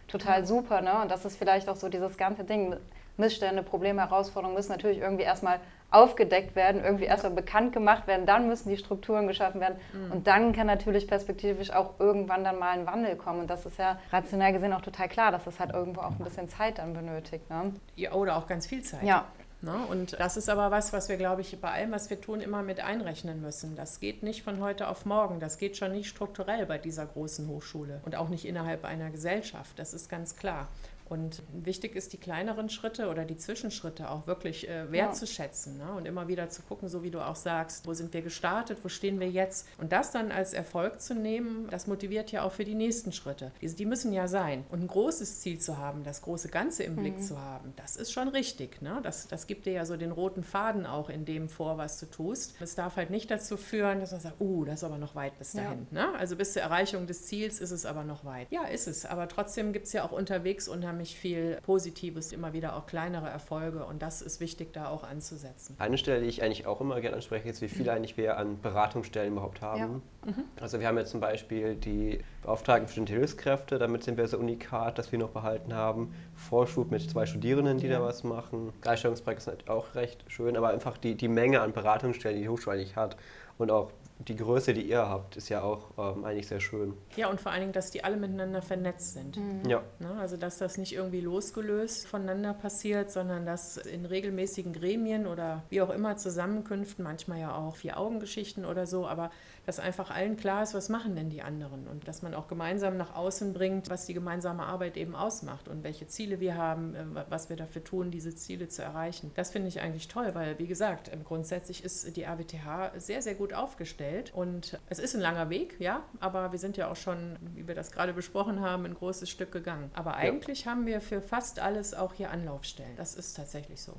[0.09, 0.81] total super.
[0.81, 1.01] Ne?
[1.03, 2.77] Und das ist vielleicht auch so dieses ganze Ding.
[3.17, 5.61] Missstände, Probleme, Herausforderungen müssen natürlich irgendwie erstmal
[5.91, 10.13] aufgedeckt werden, irgendwie erstmal bekannt gemacht werden, dann müssen die Strukturen geschaffen werden mhm.
[10.13, 13.79] und dann kann natürlich perspektivisch auch irgendwann dann mal ein Wandel kommen und das ist
[13.79, 16.95] ja rationell gesehen auch total klar, dass das halt irgendwo auch ein bisschen Zeit dann
[16.95, 17.49] benötigt.
[17.51, 17.75] Ne?
[17.97, 19.03] Ja, oder auch ganz viel Zeit.
[19.03, 19.27] Ja.
[19.63, 19.75] Ne?
[19.91, 22.63] Und das ist aber was, was wir, glaube ich, bei allem, was wir tun, immer
[22.63, 23.77] mit einrechnen müssen.
[23.77, 25.39] Das geht nicht von heute auf morgen.
[25.39, 29.79] Das geht schon nicht strukturell bei dieser großen Hochschule und auch nicht innerhalb einer Gesellschaft.
[29.79, 30.69] Das ist ganz klar.
[31.11, 35.93] Und wichtig ist, die kleineren Schritte oder die Zwischenschritte auch wirklich äh, wertzuschätzen ne?
[35.97, 38.89] und immer wieder zu gucken, so wie du auch sagst, wo sind wir gestartet, wo
[38.89, 39.67] stehen wir jetzt.
[39.79, 43.51] Und das dann als Erfolg zu nehmen, das motiviert ja auch für die nächsten Schritte.
[43.61, 44.65] Die, die müssen ja sein.
[44.71, 47.01] Und ein großes Ziel zu haben, das große Ganze im mhm.
[47.01, 48.81] Blick zu haben, das ist schon richtig.
[48.81, 49.01] Ne?
[49.03, 52.07] Das, das gibt dir ja so den roten Faden auch in dem vor, was du
[52.07, 52.55] tust.
[52.61, 55.37] Es darf halt nicht dazu führen, dass man sagt, uh, das ist aber noch weit
[55.39, 55.89] bis dahin.
[55.91, 56.07] Ja.
[56.07, 56.19] Ne?
[56.19, 58.47] Also bis zur Erreichung des Ziels ist es aber noch weit.
[58.51, 59.07] Ja, ist es.
[59.07, 63.29] Aber trotzdem gibt es ja auch unterwegs unheimlich unheimlich viel Positives, immer wieder auch kleinere
[63.29, 65.75] Erfolge und das ist wichtig, da auch anzusetzen.
[65.79, 67.97] Eine Stelle, die ich eigentlich auch immer gerne anspreche, ist, wie viele mhm.
[67.97, 70.03] eigentlich wir an Beratungsstellen überhaupt haben.
[70.27, 70.33] Ja.
[70.33, 70.45] Mhm.
[70.61, 74.39] Also wir haben jetzt zum Beispiel die Beauftragten für die Hilfskräfte, damit sind wir so
[74.39, 76.15] unikat, dass wir noch behalten haben.
[76.35, 77.99] Vorschub mit zwei Studierenden, die ja.
[77.99, 78.73] da was machen.
[78.83, 82.77] Gleichstellungsprojekt ist auch recht schön, aber einfach die, die Menge an Beratungsstellen, die die Hochschule
[82.77, 83.17] eigentlich hat
[83.57, 83.91] und auch
[84.29, 86.95] die Größe, die ihr habt, ist ja auch ähm, eigentlich sehr schön.
[87.17, 89.37] Ja, und vor allen Dingen, dass die alle miteinander vernetzt sind.
[89.37, 89.69] Mhm.
[89.69, 89.83] Ja.
[89.99, 90.11] Ne?
[90.21, 95.81] Also, dass das nicht irgendwie losgelöst voneinander passiert, sondern dass in regelmäßigen Gremien oder wie
[95.81, 99.31] auch immer Zusammenkünften, manchmal ja auch Vier-Augen-Geschichten oder so, aber
[99.71, 102.97] dass einfach allen klar ist, was machen denn die anderen und dass man auch gemeinsam
[102.97, 107.05] nach außen bringt, was die gemeinsame Arbeit eben ausmacht und welche Ziele wir haben, äh,
[107.29, 109.31] was wir dafür tun, diese Ziele zu erreichen.
[109.37, 113.53] Das finde ich eigentlich toll, weil, wie gesagt, grundsätzlich ist die AWTH sehr, sehr gut
[113.53, 117.69] aufgestellt und es ist ein langer Weg, ja, aber wir sind ja auch schon, wie
[117.69, 119.93] wir das gerade besprochen haben, ein großes Stück gegangen.
[119.95, 120.73] Aber eigentlich ja.
[120.73, 122.97] haben wir für fast alles auch hier Anlaufstellen.
[122.97, 123.95] Das ist tatsächlich so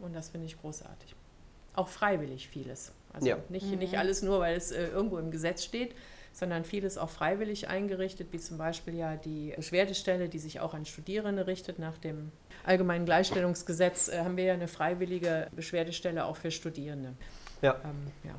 [0.00, 1.16] und das finde ich großartig.
[1.74, 2.92] Auch freiwillig vieles.
[3.16, 3.38] Also ja.
[3.48, 3.78] nicht, mhm.
[3.78, 5.94] nicht alles nur, weil es äh, irgendwo im Gesetz steht,
[6.32, 10.84] sondern vieles auch freiwillig eingerichtet, wie zum Beispiel ja die Beschwerdestelle, die sich auch an
[10.84, 11.78] Studierende richtet.
[11.78, 12.30] Nach dem
[12.64, 17.14] Allgemeinen Gleichstellungsgesetz äh, haben wir ja eine freiwillige Beschwerdestelle auch für Studierende.
[17.62, 17.80] Ja.
[17.84, 18.34] Ähm, ja.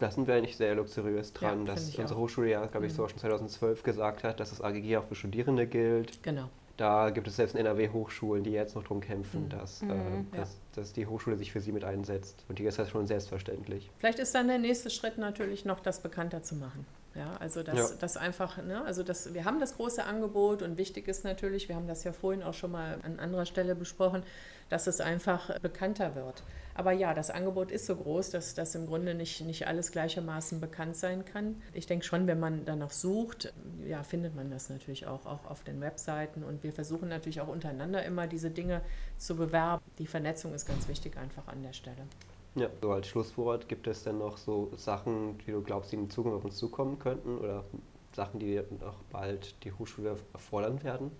[0.00, 2.22] Da sind wir eigentlich sehr luxuriös dran, ja, dass unsere auch.
[2.22, 2.96] Hochschule ja, glaube ich, mhm.
[2.96, 6.22] so schon 2012 gesagt hat, dass das AGG auch für Studierende gilt.
[6.22, 6.48] Genau.
[6.80, 9.48] Da gibt es selbst in NRW Hochschulen, die jetzt noch darum kämpfen, mhm.
[9.50, 9.90] dass, mhm.
[9.90, 9.94] Äh,
[10.34, 10.60] dass, ja.
[10.76, 12.42] dass, die Hochschule sich für sie mit einsetzt.
[12.48, 13.90] Und die ist das schon selbstverständlich.
[13.98, 16.86] Vielleicht ist dann der nächste Schritt natürlich noch, das bekannter zu machen.
[17.14, 17.96] Ja, also das, ja.
[17.98, 21.74] das einfach, ne, also das, wir haben das große Angebot und wichtig ist natürlich, wir
[21.74, 24.22] haben das ja vorhin auch schon mal an anderer Stelle besprochen,
[24.68, 26.44] dass es einfach bekannter wird.
[26.74, 30.60] Aber ja, das Angebot ist so groß, dass das im Grunde nicht, nicht alles gleichermaßen
[30.60, 31.60] bekannt sein kann.
[31.74, 33.52] Ich denke schon, wenn man danach sucht,
[33.86, 36.44] ja, findet man das natürlich auch, auch auf den Webseiten.
[36.44, 38.82] Und wir versuchen natürlich auch untereinander immer diese Dinge
[39.18, 39.82] zu bewerben.
[39.98, 42.06] Die Vernetzung ist ganz wichtig einfach an der Stelle.
[42.56, 46.10] Ja, so als Schlusswort, gibt es denn noch so Sachen, die du glaubst, die in
[46.10, 47.64] Zukunft auf uns zukommen könnten oder
[48.12, 51.12] Sachen, die noch bald die Hochschule erfordern werden?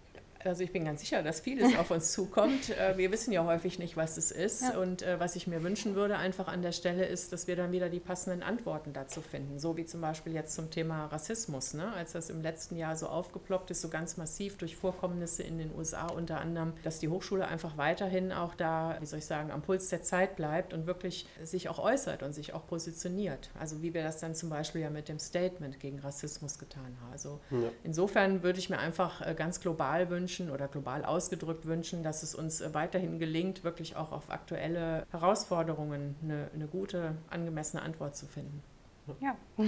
[0.44, 2.70] Also ich bin ganz sicher, dass vieles auf uns zukommt.
[2.70, 4.62] Äh, wir wissen ja häufig nicht, was es ist.
[4.62, 4.78] Ja.
[4.78, 7.72] Und äh, was ich mir wünschen würde einfach an der Stelle ist, dass wir dann
[7.72, 9.58] wieder die passenden Antworten dazu finden.
[9.58, 11.74] So wie zum Beispiel jetzt zum Thema Rassismus.
[11.74, 11.92] Ne?
[11.92, 15.74] Als das im letzten Jahr so aufgeploppt ist, so ganz massiv durch Vorkommnisse in den
[15.74, 19.62] USA unter anderem, dass die Hochschule einfach weiterhin auch da, wie soll ich sagen, am
[19.62, 23.50] Puls der Zeit bleibt und wirklich sich auch äußert und sich auch positioniert.
[23.58, 27.12] Also wie wir das dann zum Beispiel ja mit dem Statement gegen Rassismus getan haben.
[27.12, 27.70] Also ja.
[27.84, 32.22] insofern würde ich mir einfach äh, ganz global wünschen, wünschen oder global ausgedrückt wünschen, dass
[32.22, 38.26] es uns weiterhin gelingt, wirklich auch auf aktuelle Herausforderungen eine, eine gute, angemessene Antwort zu
[38.26, 38.62] finden.
[39.20, 39.36] Ja.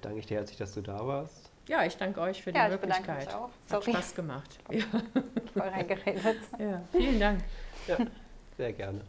[0.00, 1.50] danke ich dir herzlich, dass du da warst.
[1.68, 3.26] Ja, ich danke euch für die ja, Möglichkeit.
[3.26, 3.50] Mich auch.
[3.66, 3.84] Sorry.
[3.84, 4.58] Hat Spaß gemacht.
[4.70, 4.84] Ja.
[5.54, 6.38] Voll reingeredet.
[6.58, 7.44] Ja, vielen Dank.
[7.86, 7.98] Ja,
[8.56, 9.02] sehr gerne.